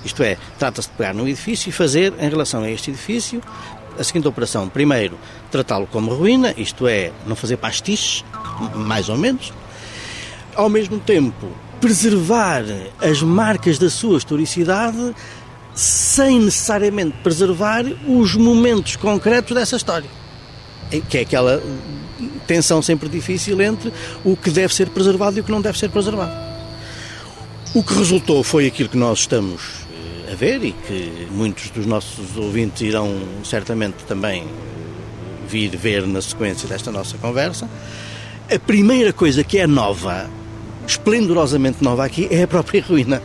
Isto 0.03 0.21
é, 0.21 0.37
trata-se 0.59 0.89
de 0.89 0.95
pegar 0.95 1.13
num 1.13 1.27
edifício 1.27 1.69
e 1.69 1.71
fazer, 1.71 2.13
em 2.19 2.29
relação 2.29 2.61
a 2.61 2.69
este 2.69 2.91
edifício, 2.91 3.41
a 3.97 4.03
seguinte 4.03 4.27
operação. 4.27 4.67
Primeiro, 4.69 5.17
tratá-lo 5.51 5.87
como 5.87 6.13
ruína, 6.13 6.53
isto 6.57 6.87
é, 6.87 7.11
não 7.25 7.35
fazer 7.35 7.57
pastiches, 7.57 8.23
mais 8.75 9.09
ou 9.09 9.17
menos. 9.17 9.53
Ao 10.55 10.69
mesmo 10.69 10.99
tempo, 10.99 11.47
preservar 11.79 12.63
as 13.01 13.21
marcas 13.21 13.77
da 13.77 13.89
sua 13.89 14.17
historicidade 14.17 15.13
sem 15.73 16.39
necessariamente 16.39 17.17
preservar 17.21 17.85
os 18.07 18.35
momentos 18.35 18.95
concretos 18.95 19.53
dessa 19.53 19.75
história. 19.75 20.09
Que 21.09 21.17
é 21.17 21.21
aquela 21.21 21.61
tensão 22.47 22.81
sempre 22.81 23.09
difícil 23.09 23.59
entre 23.61 23.91
o 24.23 24.37
que 24.37 24.49
deve 24.49 24.73
ser 24.73 24.89
preservado 24.89 25.37
e 25.37 25.41
o 25.41 25.43
que 25.43 25.51
não 25.51 25.61
deve 25.61 25.77
ser 25.77 25.89
preservado. 25.89 26.31
O 27.73 27.83
que 27.83 27.93
resultou 27.93 28.41
foi 28.43 28.67
aquilo 28.67 28.87
que 28.87 28.97
nós 28.97 29.19
estamos 29.19 29.84
ver 30.35 30.63
e 30.63 30.71
que 30.71 31.27
muitos 31.31 31.69
dos 31.69 31.85
nossos 31.85 32.37
ouvintes 32.37 32.81
irão 32.81 33.17
certamente 33.43 34.03
também 34.07 34.45
vir 35.47 35.75
ver 35.75 36.05
na 36.05 36.21
sequência 36.21 36.67
desta 36.67 36.91
nossa 36.91 37.17
conversa. 37.17 37.69
A 38.53 38.59
primeira 38.59 39.11
coisa 39.11 39.43
que 39.43 39.57
é 39.57 39.65
nova 39.65 40.29
esplendorosamente 40.87 41.83
nova 41.83 42.05
aqui 42.05 42.27
é 42.29 42.43
a 42.43 42.47
própria 42.47 42.83
ruína. 42.83 43.21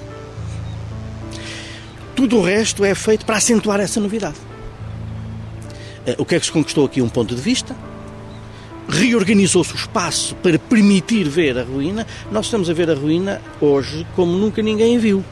Tudo 2.15 2.39
o 2.39 2.43
resto 2.43 2.85
é 2.85 2.95
feito 2.95 3.25
para 3.25 3.37
acentuar 3.37 3.81
essa 3.81 4.01
novidade. 4.01 4.37
Eh, 6.07 6.17
o 6.19 6.25
que 6.25 6.35
é 6.35 6.41
que 6.41 6.47
se 6.47 6.53
conquistou 6.53 6.85
aqui? 6.87 7.01
Um 7.01 7.09
ponto 7.09 7.35
de 7.35 7.41
vista. 7.41 7.77
Reorganizou-se 8.89 9.73
o 9.73 9.77
espaço 9.77 10.35
para 10.37 10.59
permitir 10.59 11.29
ver 11.29 11.59
a 11.59 11.63
ruína. 11.63 12.07
Nós 12.31 12.47
estamos 12.47 12.69
a 12.69 12.73
ver 12.73 12.91
a 12.91 12.95
ruína 12.95 13.41
hoje 13.61 14.07
como 14.17 14.33
nunca 14.33 14.63
ninguém 14.63 14.99
viu. 14.99 15.25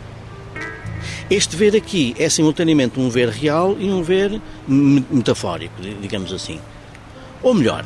Este 1.30 1.56
ver 1.56 1.76
aqui 1.76 2.14
é 2.18 2.28
simultaneamente 2.28 2.98
um 2.98 3.10
ver 3.10 3.28
real 3.28 3.76
e 3.78 3.90
um 3.90 4.02
ver 4.02 4.40
metafórico, 4.66 5.74
digamos 6.00 6.32
assim. 6.32 6.58
Ou 7.42 7.52
melhor, 7.52 7.84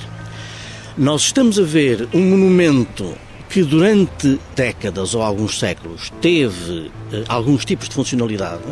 nós 0.97 1.23
estamos 1.23 1.59
a 1.59 1.63
ver 1.63 2.09
um 2.15 2.21
monumento 2.21 3.15
que 3.49 3.63
durante 3.63 4.39
décadas 4.55 5.15
ou 5.15 5.23
alguns 5.23 5.59
séculos 5.59 6.11
teve 6.23 6.91
eh, 7.13 7.25
alguns 7.29 7.67
tipos 7.67 7.87
de 7.87 7.95
funcionalidade, 7.95 8.63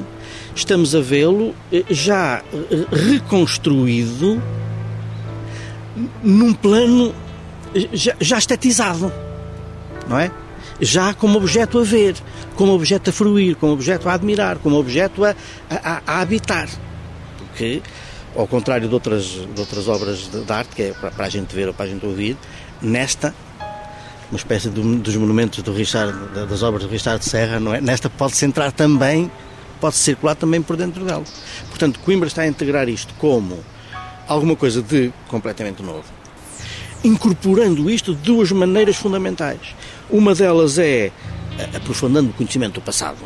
estamos 0.55 0.95
a 0.95 1.01
vê-lo 1.01 1.55
eh, 1.71 1.85
já 1.91 2.43
eh, 2.53 2.87
reconstruído 2.91 4.43
num 6.23 6.55
plano 6.55 7.15
já, 7.93 8.17
já 8.21 8.39
estetizado. 8.39 9.13
não 10.09 10.19
é? 10.19 10.31
Já 10.81 11.13
como 11.13 11.39
objeto 11.39 11.79
a 11.79 11.85
ver, 11.85 12.17
como 12.57 12.73
objeto 12.73 13.11
a 13.11 13.13
fruir, 13.13 13.57
como 13.57 13.73
objeto 13.73 14.09
a 14.09 14.15
admirar, 14.15 14.59
como 14.59 14.79
objeto 14.79 15.25
a, 15.25 15.35
a, 15.71 16.03
a 16.07 16.21
habitar. 16.21 16.69
Porque, 17.39 17.83
ao 18.35 18.47
contrário 18.47 18.89
de 18.89 18.95
outras, 18.95 19.25
de 19.25 19.61
outras 19.61 19.89
obras 19.89 20.31
de, 20.31 20.45
de 20.45 20.53
arte, 20.53 20.75
que 20.75 20.83
é 20.83 20.93
para, 20.93 21.11
para, 21.11 21.27
a 21.27 21.29
gente 21.29 21.55
ver 21.55 21.69
ou 21.69 21.75
para 21.75 21.85
a 21.85 21.89
gente 21.89 22.05
ouvir, 22.07 22.37
nesta, 22.81 23.35
uma 24.31 24.39
espécie 24.39 24.69
dos 24.69 25.17
monumentos 25.17 25.63
do 25.63 25.73
Richard, 25.73 26.17
das 26.49 26.63
obras 26.63 26.85
do 26.85 26.89
Richard 26.89 27.25
Serra, 27.25 27.61
não 27.61 27.75
é? 27.75 27.81
nesta 27.81 28.09
pode-se 28.09 28.45
entrar 28.47 28.73
também, 28.73 29.31
pode 29.81 29.97
circular 29.97 30.35
também 30.35 30.63
por 30.63 30.77
dentro 30.77 31.05
dela. 31.05 31.25
Portanto, 31.69 31.99
Coimbra 32.01 32.29
está 32.29 32.43
a 32.43 32.47
integrar 32.47 32.89
isto 32.89 33.13
como 33.15 33.59
alguma 34.27 34.55
coisa 34.55 34.81
de 34.81 35.13
completamente 35.29 35.83
novo, 35.83 36.05
incorporando 37.05 37.91
isto 37.91 38.15
de 38.15 38.23
duas 38.23 38.51
maneiras 38.53 38.97
fundamentais. 38.97 39.75
Uma 40.09 40.35
delas 40.35 40.79
é 40.79 41.11
aprofundando 41.75 42.31
o 42.31 42.33
conhecimento 42.33 42.75
do 42.75 42.81
passado. 42.81 43.19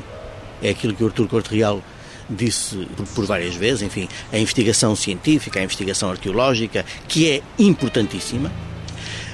É 0.63 0.71
aquilo 0.71 0.95
que 0.95 1.03
o 1.03 1.07
Artur 1.07 1.29
Corte 1.29 1.55
Real 1.55 1.83
disse 2.29 2.87
por, 2.97 3.07
por, 3.07 3.27
várias 3.27 3.55
vezes, 3.55 3.83
enfim, 3.83 4.09
a 4.33 4.39
investigação 4.39 4.97
científica, 4.97 5.61
a 5.61 5.63
investigação 5.63 6.11
arqueológica, 6.11 6.85
que 7.07 7.31
é 7.31 7.43
importantíssima, 7.59 8.51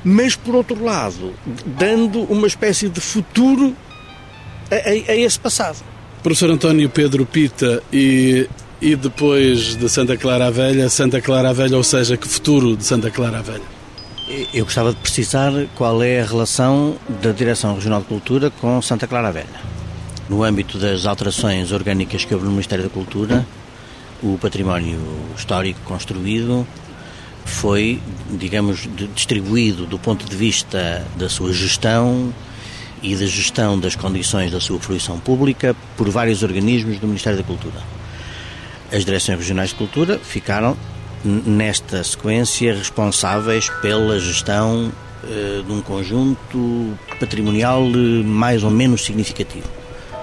mas 0.03 0.35
por 0.35 0.55
outro 0.57 0.83
lado, 0.83 1.33
dando 1.65 2.23
uma 2.23 2.47
espécie 2.47 2.89
de 2.89 3.01
futuro 3.01 3.77
a, 4.71 4.75
a, 4.75 5.13
a 5.13 5.17
esse 5.17 5.39
passado. 5.39 5.79
Professor 6.23 6.51
António 6.51 6.91
Pedro 6.91 7.25
Pita 7.25 7.83
e 7.93 8.49
e 8.81 8.97
depois 8.97 9.77
de 9.77 9.89
Santa 9.89 10.17
Clara 10.17 10.47
a 10.47 10.51
Velha, 10.51 10.89
Santa 10.89 11.21
Clara 11.21 11.51
a 11.51 11.53
Velha, 11.53 11.77
ou 11.77 11.85
seja, 11.85 12.17
que 12.17 12.27
futuro 12.27 12.77
de 12.77 12.85
Santa 12.85 13.11
Clara 13.11 13.39
a 13.39 13.43
Velha? 13.43 13.80
Eu 14.53 14.65
gostava 14.65 14.91
de 14.91 14.97
precisar 14.97 15.53
qual 15.75 16.03
é 16.03 16.21
a 16.21 16.25
relação 16.25 16.97
da 17.21 17.33
Direção 17.33 17.75
Regional 17.75 18.01
de 18.01 18.07
Cultura 18.07 18.51
com 18.51 18.81
Santa 18.81 19.07
Clara 19.07 19.33
Velha. 19.33 19.61
No 20.29 20.45
âmbito 20.45 20.79
das 20.79 21.05
alterações 21.05 21.73
orgânicas 21.73 22.25
que 22.25 22.33
houve 22.33 22.47
no 22.47 22.53
Ministério 22.53 22.85
da 22.85 22.91
Cultura, 22.91 23.45
o 24.23 24.39
património 24.41 25.01
histórico 25.37 25.81
construído 25.85 26.65
foi, 27.45 28.01
digamos, 28.31 28.89
distribuído 29.15 29.85
do 29.85 29.99
ponto 29.99 30.25
de 30.25 30.37
vista 30.37 31.05
da 31.17 31.29
sua 31.29 31.53
gestão 31.53 32.33
e 33.03 33.17
da 33.17 33.27
gestão 33.27 33.81
das 33.81 33.97
condições 33.97 34.53
da 34.53 34.61
sua 34.61 34.79
fruição 34.79 35.19
pública 35.19 35.75
por 35.97 36.09
vários 36.09 36.45
organismos 36.45 37.01
do 37.01 37.07
Ministério 37.09 37.39
da 37.39 37.45
Cultura 37.45 37.81
as 38.93 39.05
direções 39.05 39.39
regionais 39.39 39.71
de 39.71 39.77
cultura 39.77 40.19
ficaram 40.19 40.77
nesta 41.25 42.03
sequência 42.03 42.75
responsáveis 42.75 43.69
pela 43.83 44.19
gestão 44.19 44.91
uh, 45.25 45.63
de 45.63 45.73
um 45.73 45.81
conjunto 45.83 46.97
patrimonial 47.19 47.83
uh, 47.83 48.25
mais 48.25 48.63
ou 48.63 48.71
menos 48.71 49.05
significativo. 49.05 49.69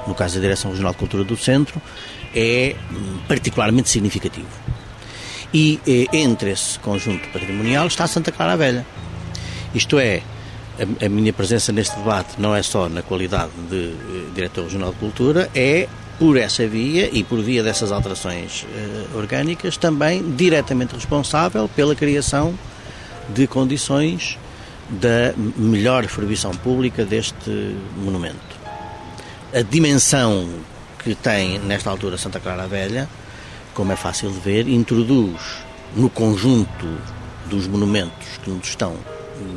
No 0.08 0.16
caso 0.16 0.36
da 0.36 0.42
Direção 0.42 0.72
Regional 0.72 0.94
de 0.94 0.98
Cultura 0.98 1.24
do 1.24 1.38
Centro, 1.38 1.82
é 2.36 2.76
um, 2.92 3.20
particularmente 3.28 3.90
significativo. 3.90 4.48
E 5.54 5.80
uh, 5.88 6.16
entre 6.16 6.52
esse 6.52 6.80
conjunto 6.80 7.28
patrimonial 7.30 7.88
está 7.88 8.08
Santa 8.08 8.32
Clara 8.32 8.58
Velha. 8.58 8.86
Isto 9.76 10.00
é, 10.00 10.22
a, 10.80 11.06
a 11.06 11.10
minha 11.10 11.34
presença 11.34 11.72
neste 11.72 11.96
debate 11.98 12.40
não 12.42 12.56
é 12.56 12.64
só 12.64 12.90
na 12.90 13.02
qualidade 13.02 13.52
de 13.70 13.94
Diretor 14.34 14.64
Regional 14.64 14.92
de 14.92 14.98
Cultura, 14.98 15.50
é 15.54 15.88
por 16.20 16.38
essa 16.38 16.68
via 16.68 17.10
e 17.12 17.24
por 17.24 17.42
via 17.42 17.62
dessas 17.62 17.92
alterações 17.92 18.64
uh, 18.64 19.18
orgânicas, 19.18 19.78
também 19.78 20.32
diretamente 20.36 20.96
responsável 20.96 21.70
pela 21.70 21.96
criação 21.96 22.58
de 23.30 23.46
condições 23.46 24.38
da 24.90 25.34
melhor 25.58 26.08
fruição 26.08 26.52
pública 26.52 27.06
deste 27.06 27.76
monumento. 27.98 28.58
A 29.54 29.62
dimensão 29.62 30.50
que 31.04 31.14
tem, 31.14 31.60
nesta 31.60 31.90
altura, 31.90 32.18
Santa 32.18 32.40
Clara 32.40 32.68
Velha, 32.68 33.08
como 33.74 33.92
é 33.92 33.96
fácil 33.96 34.32
de 34.32 34.40
ver, 34.40 34.68
introduz 34.68 35.42
no 35.96 36.10
conjunto 36.10 36.98
dos 37.46 37.68
monumentos 37.68 38.28
que 38.44 38.50
nos 38.50 38.68
estão 38.68 38.96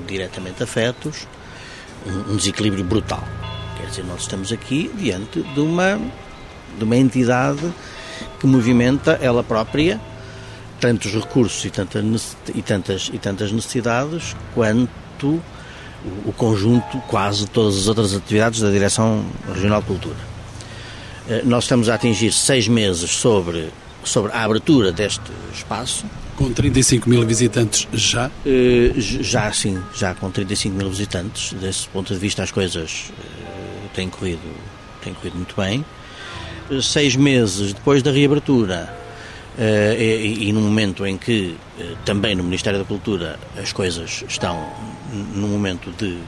diretamente 0.06 0.62
afetos 0.62 1.26
um, 2.06 2.32
um 2.32 2.36
desequilíbrio 2.36 2.84
brutal. 2.84 3.22
Quer 3.76 3.86
dizer, 3.86 4.04
nós 4.04 4.22
estamos 4.22 4.52
aqui 4.52 4.90
diante 4.96 5.42
de 5.42 5.60
uma 5.60 5.98
de 6.78 6.84
uma 6.84 6.96
entidade 6.96 7.72
que 8.38 8.46
movimenta 8.46 9.18
ela 9.22 9.42
própria 9.42 10.00
tantos 10.80 11.12
recursos 11.12 11.64
e, 11.64 11.70
tanta, 11.70 12.02
e, 12.54 12.62
tantas, 12.62 13.10
e 13.12 13.18
tantas 13.18 13.52
necessidades 13.52 14.34
quanto 14.54 15.40
o 16.24 16.32
conjunto, 16.32 16.98
quase 17.06 17.46
todas 17.46 17.76
as 17.76 17.86
outras 17.86 18.14
atividades 18.14 18.60
da 18.60 18.70
Direção 18.70 19.22
Regional 19.52 19.82
de 19.82 19.86
Cultura. 19.86 20.16
Eh, 21.28 21.42
nós 21.44 21.64
estamos 21.64 21.90
a 21.90 21.94
atingir 21.94 22.32
seis 22.32 22.66
meses 22.66 23.10
sobre, 23.10 23.68
sobre 24.02 24.32
a 24.32 24.42
abertura 24.42 24.90
deste 24.90 25.30
espaço. 25.52 26.06
Com 26.36 26.50
35 26.50 27.06
mil 27.10 27.26
visitantes 27.26 27.86
já? 27.92 28.30
Eh, 28.46 28.94
já, 28.96 29.52
sim, 29.52 29.78
já 29.94 30.14
com 30.14 30.30
35 30.30 30.74
mil 30.74 30.88
visitantes. 30.88 31.52
Desse 31.52 31.86
ponto 31.88 32.14
de 32.14 32.18
vista, 32.18 32.42
as 32.42 32.50
coisas 32.50 33.12
eh, 33.20 33.88
têm 33.94 34.08
corrido, 34.08 34.40
têm 35.04 35.12
corrido 35.12 35.36
muito 35.36 35.54
bem 35.54 35.84
seis 36.82 37.16
meses 37.16 37.72
depois 37.72 38.02
da 38.02 38.10
reabertura 38.10 38.94
uh, 39.58 40.00
e, 40.00 40.52
no 40.52 40.60
momento 40.60 41.06
em 41.06 41.16
que 41.16 41.56
uh, 41.78 41.96
também 42.04 42.34
no 42.34 42.42
Ministério 42.44 42.78
da 42.78 42.84
Cultura 42.84 43.38
as 43.60 43.72
coisas 43.72 44.24
estão 44.28 44.68
num 45.34 45.48
momento 45.48 45.90
de, 45.92 46.18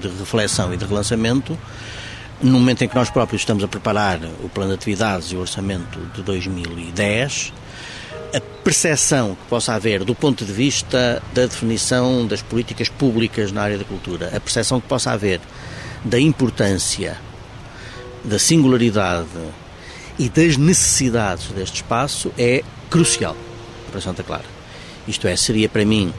de 0.00 0.08
reflexão 0.18 0.72
e 0.72 0.76
de 0.76 0.84
relançamento, 0.84 1.58
no 2.42 2.58
momento 2.58 2.82
em 2.82 2.88
que 2.88 2.94
nós 2.94 3.10
próprios 3.10 3.42
estamos 3.42 3.62
a 3.62 3.68
preparar 3.68 4.18
o 4.42 4.48
plano 4.48 4.70
de 4.70 4.76
atividades 4.76 5.30
e 5.32 5.36
o 5.36 5.40
orçamento 5.40 5.98
de 6.14 6.22
2010, 6.22 7.52
a 8.34 8.40
percepção 8.62 9.34
que 9.34 9.48
possa 9.48 9.74
haver 9.74 10.04
do 10.04 10.14
ponto 10.14 10.44
de 10.44 10.52
vista 10.52 11.22
da 11.34 11.42
definição 11.42 12.26
das 12.26 12.40
políticas 12.40 12.88
públicas 12.88 13.52
na 13.52 13.62
área 13.62 13.76
da 13.76 13.84
cultura, 13.84 14.28
a 14.34 14.40
percepção 14.40 14.80
que 14.80 14.88
possa 14.88 15.10
haver 15.10 15.40
da 16.04 16.18
importância, 16.18 17.18
da 18.24 18.38
singularidade 18.38 19.28
e 20.20 20.28
das 20.28 20.58
necessidades 20.58 21.46
deste 21.48 21.76
espaço 21.76 22.30
é 22.36 22.62
crucial 22.90 23.34
para 23.90 24.02
Santa 24.02 24.22
Clara. 24.22 24.44
Isto 25.08 25.26
é, 25.26 25.34
seria 25.34 25.66
para 25.66 25.82
mim 25.82 26.12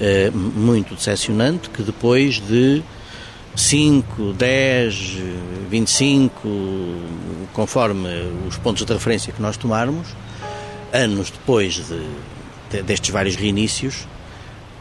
eh, 0.00 0.30
muito 0.30 0.94
decepcionante 0.94 1.68
que 1.68 1.82
depois 1.82 2.40
de 2.40 2.82
5, 3.54 4.32
10, 4.32 5.18
25, 5.68 6.40
conforme 7.52 8.08
os 8.48 8.56
pontos 8.56 8.82
de 8.86 8.90
referência 8.94 9.30
que 9.30 9.42
nós 9.42 9.58
tomarmos, 9.58 10.08
anos 10.90 11.30
depois 11.30 11.74
de, 11.74 12.00
de, 12.70 12.82
destes 12.82 13.10
vários 13.10 13.36
reinícios, 13.36 14.08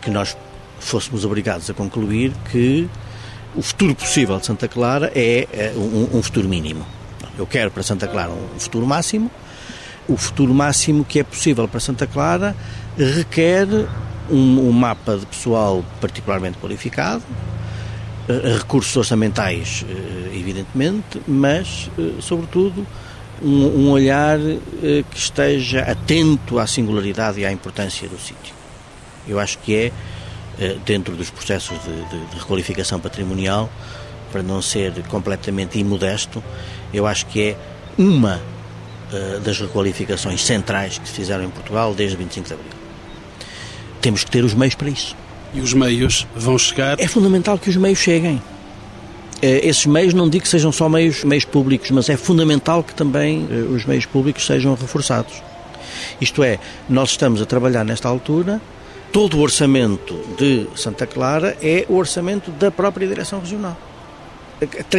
que 0.02 0.10
nós 0.10 0.38
fôssemos 0.80 1.26
obrigados 1.26 1.70
a 1.70 1.74
concluir 1.74 2.32
que 2.50 2.88
o 3.58 3.62
futuro 3.62 3.94
possível 3.94 4.40
de 4.40 4.46
Santa 4.46 4.70
Clara 4.70 5.12
é, 5.14 5.50
é 5.52 5.74
um, 5.76 6.18
um 6.18 6.24
futuro 6.24 6.48
mínimo. 6.48 7.03
Eu 7.38 7.48
quero 7.48 7.72
para 7.72 7.84
Santa 7.84 8.08
Clara 8.08 8.32
um 8.32 8.60
futuro 8.60 8.86
máximo. 8.86 9.32
O 10.08 10.18
futuro 10.18 10.54
máximo 10.54 11.06
que 11.06 11.20
é 11.20 11.24
possível 11.24 11.68
para 11.68 11.80
Santa 11.80 12.06
Clara 12.06 12.56
requer 12.98 13.68
um, 14.30 14.70
um 14.70 14.72
mapa 14.72 15.18
de 15.18 15.26
pessoal 15.26 15.84
particularmente 16.00 16.58
qualificado, 16.58 17.24
eh, 18.28 18.58
recursos 18.58 18.96
orçamentais, 18.96 19.86
eh, 19.88 20.38
evidentemente, 20.38 21.22
mas, 21.28 21.90
eh, 21.98 22.22
sobretudo, 22.22 22.86
um, 23.42 23.88
um 23.88 23.92
olhar 23.92 24.38
que 24.40 25.18
esteja 25.18 25.82
atento 25.82 26.60
à 26.60 26.68
singularidade 26.68 27.42
e 27.42 27.46
à 27.46 27.52
importância 27.52 28.08
do 28.08 28.18
sítio. 28.18 28.54
Eu 29.28 29.40
acho 29.40 29.58
que 29.60 29.76
é, 29.76 29.92
dentro 30.86 31.16
dos 31.16 31.30
processos 31.30 31.78
de, 31.84 31.94
de, 32.10 32.26
de 32.28 32.36
requalificação 32.38 33.00
patrimonial, 33.00 33.70
para 34.34 34.42
não 34.42 34.64
ser 34.64 34.92
completamente 35.10 35.78
imodesto, 35.78 36.44
eu 36.92 37.06
acho 37.06 37.28
que 37.28 37.40
é 37.40 37.58
uma 37.96 38.42
uh, 39.12 39.40
das 39.42 39.60
requalificações 39.60 40.44
centrais 40.44 40.98
que 40.98 41.08
se 41.08 41.14
fizeram 41.14 41.44
em 41.44 41.50
Portugal 41.52 41.94
desde 41.94 42.18
25 42.18 42.48
de 42.48 42.54
Abril. 42.56 42.72
Temos 44.02 44.24
que 44.24 44.32
ter 44.32 44.44
os 44.44 44.56
meios 44.56 44.74
para 44.74 44.90
isso. 44.90 45.16
E 45.54 45.62
os 45.62 45.72
meios 45.72 46.26
vão 46.36 46.58
chegar? 46.58 47.00
É 47.00 47.08
fundamental 47.08 47.60
que 47.60 47.70
os 47.70 47.76
meios 47.76 48.00
cheguem. 48.00 48.38
Uh, 48.38 48.42
esses 49.42 49.86
meios, 49.86 50.16
não 50.16 50.28
digo 50.28 50.44
que 50.44 50.50
sejam 50.50 50.72
só 50.72 50.90
meios, 50.90 51.24
meios 51.24 51.46
públicos, 51.46 51.92
mas 51.92 52.10
é 52.10 52.18
fundamental 52.18 52.84
que 52.84 52.96
também 52.96 53.46
uh, 53.46 53.72
os 53.72 53.86
meios 53.86 54.08
públicos 54.08 54.44
sejam 54.48 54.74
reforçados. 54.74 55.44
Isto 56.20 56.44
é, 56.44 56.58
nós 56.90 57.12
estamos 57.12 57.40
a 57.40 57.46
trabalhar 57.46 57.86
nesta 57.86 58.10
altura 58.10 58.60
todo 59.12 59.38
o 59.38 59.42
orçamento 59.42 60.16
de 60.40 60.66
Santa 60.76 61.06
Clara 61.06 61.56
é 61.62 61.86
o 61.88 61.98
orçamento 61.98 62.50
da 62.50 62.72
própria 62.72 63.08
Direção 63.08 63.40
Regional 63.40 63.78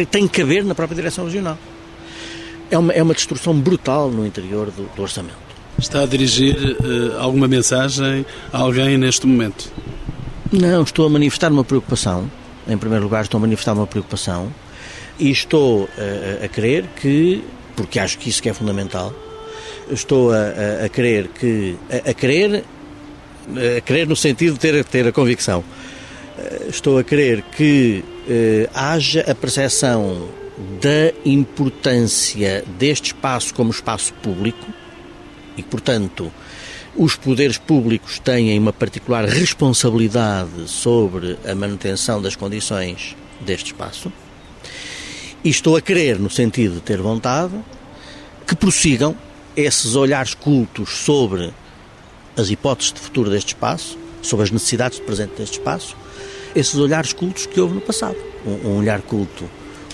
tem 0.09 0.27
que 0.27 0.41
haver 0.41 0.63
na 0.63 0.75
própria 0.75 0.95
direção 0.95 1.25
regional. 1.25 1.57
É 2.69 2.77
uma, 2.77 2.93
é 2.93 3.03
uma 3.03 3.13
destruição 3.13 3.53
brutal 3.53 4.09
no 4.09 4.25
interior 4.25 4.71
do, 4.71 4.89
do 4.95 5.01
orçamento. 5.01 5.45
Está 5.77 6.01
a 6.01 6.05
dirigir 6.05 6.55
uh, 6.55 7.19
alguma 7.19 7.47
mensagem 7.47 8.25
a 8.51 8.57
alguém 8.59 8.97
neste 8.97 9.27
momento? 9.27 9.71
Não, 10.51 10.83
estou 10.83 11.05
a 11.05 11.09
manifestar 11.09 11.51
uma 11.51 11.63
preocupação 11.63 12.29
em 12.67 12.77
primeiro 12.77 13.03
lugar, 13.03 13.23
estou 13.23 13.37
a 13.37 13.41
manifestar 13.41 13.73
uma 13.73 13.87
preocupação 13.87 14.51
e 15.19 15.29
estou 15.29 15.87
a, 15.97 16.45
a 16.45 16.47
crer 16.47 16.85
que, 16.95 17.43
porque 17.75 17.99
acho 17.99 18.17
que 18.17 18.29
isso 18.29 18.41
que 18.41 18.49
é 18.49 18.53
fundamental, 18.53 19.13
estou 19.89 20.31
a, 20.31 20.37
a, 20.81 20.85
a 20.85 20.89
crer 20.89 21.27
que, 21.27 21.75
a, 21.89 22.09
a 22.09 22.13
crer, 22.13 22.63
a 23.77 23.81
crer 23.81 24.07
no 24.07 24.15
sentido 24.15 24.53
de 24.53 24.59
ter, 24.59 24.83
ter 24.85 25.07
a 25.07 25.11
convicção, 25.11 25.63
estou 26.67 26.97
a 26.97 27.03
crer 27.03 27.43
que 27.55 28.03
eh, 28.27 28.69
haja 28.73 29.21
a 29.21 29.35
percepção 29.35 30.29
da 30.81 31.13
importância 31.25 32.63
deste 32.77 33.07
espaço 33.07 33.53
como 33.53 33.71
espaço 33.71 34.13
público 34.15 34.65
e, 35.57 35.63
portanto, 35.63 36.31
os 36.95 37.15
poderes 37.15 37.57
públicos 37.57 38.19
têm 38.19 38.57
uma 38.57 38.71
particular 38.71 39.25
responsabilidade 39.25 40.67
sobre 40.67 41.37
a 41.45 41.53
manutenção 41.53 42.21
das 42.21 42.35
condições 42.35 43.15
deste 43.41 43.67
espaço. 43.67 44.11
E 45.43 45.49
estou 45.49 45.75
a 45.75 45.81
querer, 45.81 46.17
no 46.17 46.29
sentido 46.29 46.75
de 46.75 46.81
ter 46.81 47.01
vontade, 47.01 47.53
que 48.47 48.55
prossigam 48.55 49.15
esses 49.55 49.95
olhares 49.95 50.33
cultos 50.33 50.89
sobre 50.89 51.53
as 52.37 52.49
hipóteses 52.49 52.93
de 52.93 52.99
futuro 52.99 53.29
deste 53.29 53.49
espaço, 53.49 53.97
sobre 54.21 54.45
as 54.45 54.51
necessidades 54.51 54.97
de 54.97 55.03
presente 55.05 55.33
deste 55.37 55.59
espaço, 55.59 55.95
esses 56.55 56.75
olhares 56.75 57.13
cultos 57.13 57.45
que 57.45 57.59
houve 57.59 57.75
no 57.75 57.81
passado. 57.81 58.17
Um, 58.45 58.69
um 58.69 58.79
olhar 58.79 59.01
culto 59.01 59.45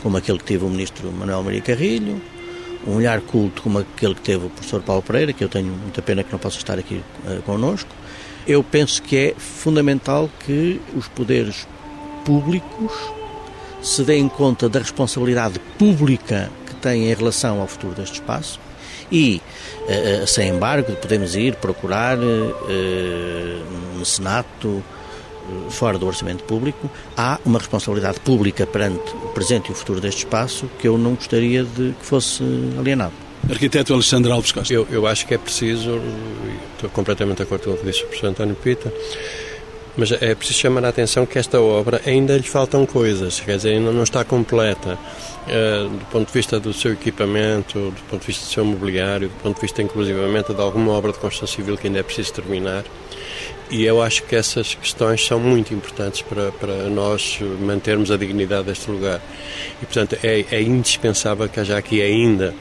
como 0.02 0.18
aquele 0.18 0.38
que 0.40 0.46
teve 0.46 0.66
o 0.66 0.70
ministro 0.70 1.12
Manuel 1.12 1.44
Maria 1.44 1.62
Carrilho, 1.62 2.22
um 2.88 2.96
olhar 2.96 3.22
culto 3.22 3.62
como 3.62 3.80
aquele 3.80 4.16
que 4.16 4.22
teve 4.22 4.46
o 4.46 4.50
professor 4.50 4.82
Paulo 4.82 5.02
Pereira, 5.02 5.32
que 5.34 5.44
eu 5.44 5.50
tenho 5.50 5.68
muita 5.68 6.02
pena 6.02 6.24
que 6.24 6.32
não 6.32 6.40
possa 6.40 6.58
estar 6.58 6.78
aqui 6.80 7.02
uh, 7.26 7.42
connosco. 7.44 7.90
Eu 8.48 8.64
penso 8.64 9.02
que 9.04 9.18
é 9.18 9.36
fundamental 9.38 10.30
que 10.46 10.82
os 10.96 11.08
poderes 11.08 11.68
públicos 12.26 12.92
se 13.82 14.04
deem 14.04 14.28
conta 14.28 14.68
da 14.68 14.80
responsabilidade 14.80 15.60
pública 15.78 16.52
que 16.66 16.76
têm 16.76 17.12
em 17.12 17.14
relação 17.14 17.62
ao 17.62 17.68
futuro 17.68 17.94
deste 17.94 18.16
espaço 18.16 18.60
e, 19.12 19.42
uh, 19.82 20.26
sem 20.26 20.50
embargo, 20.50 20.94
podemos 20.94 21.36
ir 21.36 21.56
procurar 21.56 22.18
uh, 22.18 23.98
mecenato, 23.98 24.84
fora 25.70 25.98
do 25.98 26.08
orçamento 26.08 26.44
público, 26.44 26.90
há 27.16 27.40
uma 27.46 27.60
responsabilidade 27.60 28.20
pública 28.20 28.66
perante 28.66 29.12
o 29.24 29.30
presente 29.30 29.70
e 29.70 29.72
o 29.72 29.76
futuro 29.76 30.00
deste 30.00 30.20
espaço 30.20 30.70
que 30.80 30.88
eu 30.88 30.98
não 30.98 31.16
gostaria 31.16 31.64
de 31.64 31.94
que 32.00 32.06
fosse 32.06 32.44
alienado. 32.78 33.14
Arquiteto 33.50 33.94
Alexandre 33.94 34.32
Alves 34.32 34.52
Costa. 34.52 34.74
Eu, 34.74 34.88
eu 34.92 35.08
acho 35.08 35.26
que 35.26 35.34
é 35.34 35.38
preciso, 35.38 36.00
estou 36.74 36.90
completamente 36.92 37.38
de 37.38 37.44
acordo 37.44 37.64
com 37.64 37.72
o 37.72 37.78
que 37.78 37.86
disse 37.86 38.04
o 38.04 38.08
professor 38.08 38.28
António 38.28 38.56
Pita, 38.56 38.94
mas 39.98 40.12
é 40.12 40.34
preciso 40.36 40.60
chamar 40.60 40.86
a 40.86 40.90
atenção 40.90 41.26
que 41.26 41.38
esta 41.38 41.60
obra 41.60 42.02
ainda 42.06 42.38
lhe 42.38 42.44
faltam 42.44 42.86
coisas, 42.86 43.40
quer 43.40 43.58
dizer, 43.58 43.72
ainda 43.72 43.92
não 43.92 44.04
está 44.04 44.24
completa. 44.24 44.98
Uh, 45.42 45.90
do 45.90 46.06
ponto 46.06 46.28
de 46.28 46.34
vista 46.34 46.60
do 46.60 46.72
seu 46.72 46.94
equipamento, 46.94 47.80
do 47.80 48.02
ponto 48.10 48.22
de 48.22 48.28
vista 48.28 48.46
do 48.46 48.52
seu 48.52 48.64
mobiliário, 48.64 49.28
do 49.28 49.36
ponto 49.42 49.56
de 49.56 49.62
vista 49.62 49.82
inclusivamente 49.82 50.54
de 50.54 50.62
alguma 50.62 50.92
obra 50.94 51.12
de 51.12 51.18
construção 51.18 51.48
civil 51.48 51.78
que 51.78 51.88
ainda 51.88 52.00
é 52.00 52.04
preciso 52.04 52.34
terminar. 52.34 52.84
E 53.72 53.86
eu 53.86 54.02
acho 54.02 54.24
que 54.24 54.36
essas 54.36 54.76
questões 54.76 55.26
são 55.26 55.40
muito 55.40 55.74
importantes 55.74 56.22
para, 56.22 56.52
para 56.52 56.90
nós 56.90 57.40
mantermos 57.62 58.12
a 58.12 58.18
dignidade 58.18 58.66
deste 58.66 58.92
lugar. 58.92 59.22
E, 59.82 59.86
portanto, 59.86 60.18
é, 60.22 60.46
é 60.52 60.62
indispensável 60.62 61.48
que 61.48 61.58
haja 61.58 61.78
aqui 61.78 62.02
ainda 62.02 62.54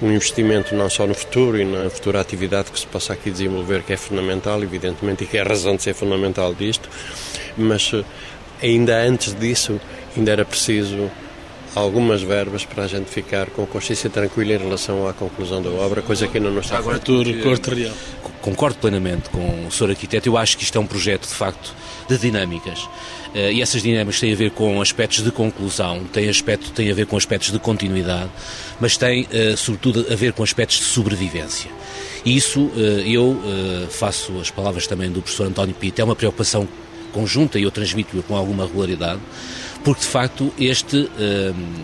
um 0.00 0.12
investimento 0.12 0.72
não 0.72 0.88
só 0.88 1.08
no 1.08 1.14
futuro 1.14 1.60
e 1.60 1.64
na 1.64 1.90
futura 1.90 2.20
atividade 2.20 2.70
que 2.70 2.78
se 2.78 2.86
possa 2.86 3.14
aqui 3.14 3.32
desenvolver, 3.32 3.82
que 3.82 3.94
é 3.94 3.96
fundamental, 3.96 4.62
evidentemente, 4.62 5.24
e 5.24 5.26
que 5.26 5.36
é 5.36 5.40
a 5.40 5.44
razão 5.44 5.74
de 5.74 5.82
ser 5.82 5.94
fundamental 5.94 6.54
disto, 6.54 6.88
mas 7.56 7.90
eh, 7.92 8.04
ainda 8.62 8.96
antes 9.02 9.34
disso, 9.34 9.80
ainda 10.16 10.30
era 10.30 10.44
preciso 10.44 11.10
algumas 11.74 12.22
verbas 12.22 12.64
para 12.64 12.84
a 12.84 12.86
gente 12.86 13.10
ficar 13.10 13.46
com 13.46 13.66
consciência 13.66 14.08
tranquila 14.08 14.54
em 14.54 14.58
relação 14.58 15.08
à 15.08 15.12
conclusão 15.12 15.62
da 15.62 15.70
obra, 15.70 16.02
coisa 16.02 16.28
que 16.28 16.38
ainda 16.38 16.50
não 16.50 16.60
está 16.60 16.78
Agora, 16.78 17.00
feita. 17.00 17.42
Corte 17.42 17.74
Real. 17.74 17.94
Concordo 18.40 18.78
plenamente 18.78 19.30
com 19.30 19.66
o 19.66 19.70
Sr. 19.70 19.90
Arquiteto. 19.90 20.28
Eu 20.28 20.36
acho 20.36 20.56
que 20.56 20.64
isto 20.64 20.76
é 20.76 20.80
um 20.80 20.86
projeto, 20.86 21.26
de 21.26 21.34
facto, 21.34 21.74
de 22.08 22.18
dinâmicas. 22.18 22.88
Eh, 23.34 23.54
e 23.54 23.62
essas 23.62 23.82
dinâmicas 23.82 24.20
têm 24.20 24.32
a 24.32 24.36
ver 24.36 24.50
com 24.50 24.80
aspectos 24.80 25.24
de 25.24 25.30
conclusão, 25.30 26.04
têm, 26.04 26.28
aspecto, 26.28 26.70
têm 26.70 26.90
a 26.90 26.94
ver 26.94 27.06
com 27.06 27.16
aspectos 27.16 27.50
de 27.50 27.58
continuidade, 27.58 28.30
mas 28.78 28.96
têm, 28.96 29.26
eh, 29.32 29.54
sobretudo, 29.56 30.06
a 30.10 30.14
ver 30.14 30.32
com 30.32 30.42
aspectos 30.42 30.78
de 30.78 30.84
sobrevivência. 30.84 31.70
E 32.24 32.36
isso, 32.36 32.70
eh, 32.76 33.04
eu 33.06 33.40
faço 33.90 34.38
as 34.38 34.50
palavras 34.50 34.86
também 34.86 35.10
do 35.10 35.20
professor 35.20 35.46
António 35.46 35.74
Pita, 35.74 36.02
é 36.02 36.04
uma 36.04 36.16
preocupação 36.16 36.68
conjunta 37.12 37.58
e 37.58 37.62
eu 37.62 37.70
transmito-a 37.70 38.22
com 38.22 38.36
alguma 38.36 38.66
regularidade, 38.66 39.20
porque 39.84 40.00
de 40.00 40.06
facto 40.06 40.52
este 40.58 40.96
uh, 40.96 41.10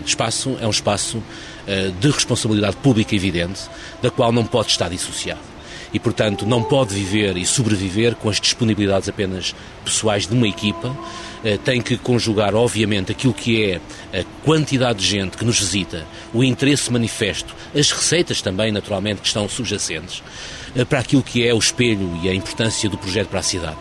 espaço 0.03 0.57
é 0.59 0.65
um 0.65 0.71
espaço 0.71 1.19
uh, 1.19 1.91
de 1.99 2.09
responsabilidade 2.09 2.75
pública 2.77 3.15
evidente, 3.15 3.61
da 4.01 4.09
qual 4.09 4.31
não 4.31 4.43
pode 4.43 4.71
estar 4.71 4.89
dissociado. 4.89 5.51
E, 5.93 5.99
portanto, 5.99 6.45
não 6.45 6.63
pode 6.63 6.95
viver 6.95 7.35
e 7.35 7.45
sobreviver 7.45 8.15
com 8.15 8.29
as 8.29 8.39
disponibilidades 8.39 9.09
apenas 9.09 9.53
pessoais 9.83 10.25
de 10.25 10.33
uma 10.33 10.47
equipa, 10.47 10.87
uh, 10.87 11.57
tem 11.63 11.79
que 11.79 11.95
conjugar, 11.95 12.55
obviamente, 12.55 13.11
aquilo 13.11 13.35
que 13.35 13.63
é 13.63 13.81
a 14.19 14.23
quantidade 14.43 14.99
de 14.99 15.05
gente 15.05 15.37
que 15.37 15.45
nos 15.45 15.59
visita, 15.59 16.07
o 16.33 16.43
interesse 16.43 16.91
manifesto, 16.91 17.53
as 17.75 17.91
receitas 17.91 18.41
também, 18.41 18.71
naturalmente, 18.71 19.21
que 19.21 19.27
estão 19.27 19.47
subjacentes, 19.47 20.23
para 20.89 20.99
aquilo 20.99 21.21
que 21.21 21.45
é 21.45 21.53
o 21.53 21.59
espelho 21.59 22.17
e 22.23 22.29
a 22.29 22.33
importância 22.33 22.89
do 22.89 22.97
projeto 22.97 23.27
para 23.27 23.41
a 23.41 23.43
cidade. 23.43 23.77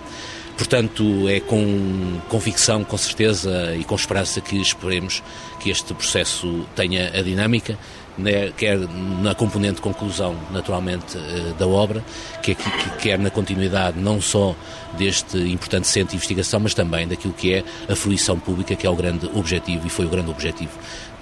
Portanto, 0.61 1.27
é 1.27 1.41
com 1.41 2.21
convicção, 2.29 2.85
com 2.85 2.99
certeza 2.99 3.75
e 3.75 3.83
com 3.83 3.95
esperança 3.95 4.43
que 4.43 4.61
esperemos 4.61 5.23
que 5.59 5.71
este 5.71 5.95
processo 5.95 6.67
tenha 6.77 7.19
a 7.19 7.23
dinâmica, 7.23 7.79
né, 8.19 8.53
quer 8.55 8.79
na 8.79 9.35
componente 9.35 9.77
de 9.77 9.81
conclusão, 9.81 10.37
naturalmente, 10.51 11.17
eh, 11.17 11.55
da 11.59 11.67
obra, 11.67 12.05
quer, 12.43 12.57
quer 13.01 13.19
na 13.19 13.31
continuidade 13.31 13.99
não 13.99 14.21
só 14.21 14.55
deste 14.99 15.39
importante 15.39 15.89
centro 15.89 16.11
de 16.11 16.17
investigação, 16.17 16.61
mas 16.61 16.75
também 16.75 17.09
daquilo 17.09 17.33
que 17.33 17.55
é 17.55 17.65
a 17.89 17.97
fruição 17.97 18.39
pública, 18.39 18.77
que 18.77 18.87
é 18.87 18.91
o 18.91 18.95
grande 18.95 19.31
objetivo 19.33 19.87
e 19.87 19.89
foi 19.89 20.05
o 20.05 20.11
grande 20.11 20.31
objetivo 20.31 20.73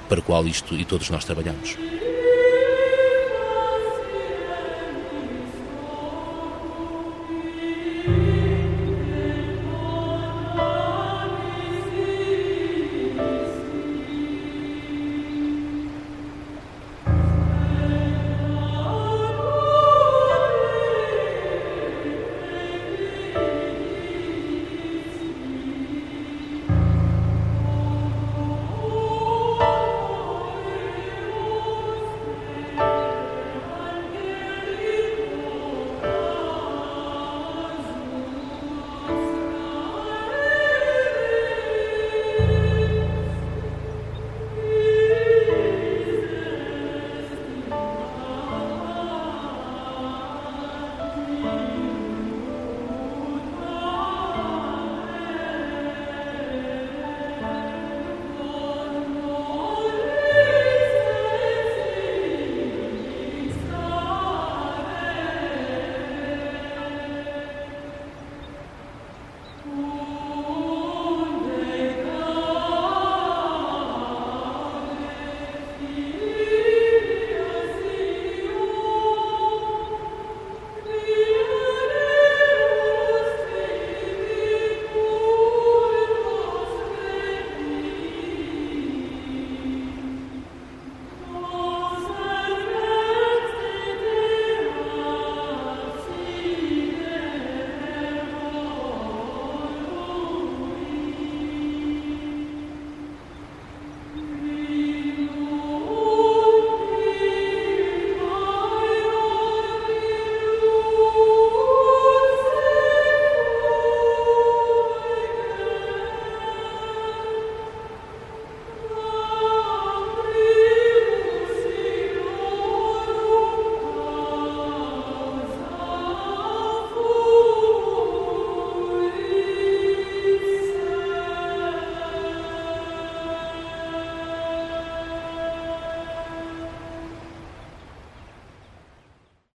para 0.08 0.18
o 0.18 0.22
qual 0.22 0.44
isto 0.48 0.74
e 0.74 0.84
todos 0.84 1.10
nós 1.10 1.24
trabalhamos. 1.24 1.76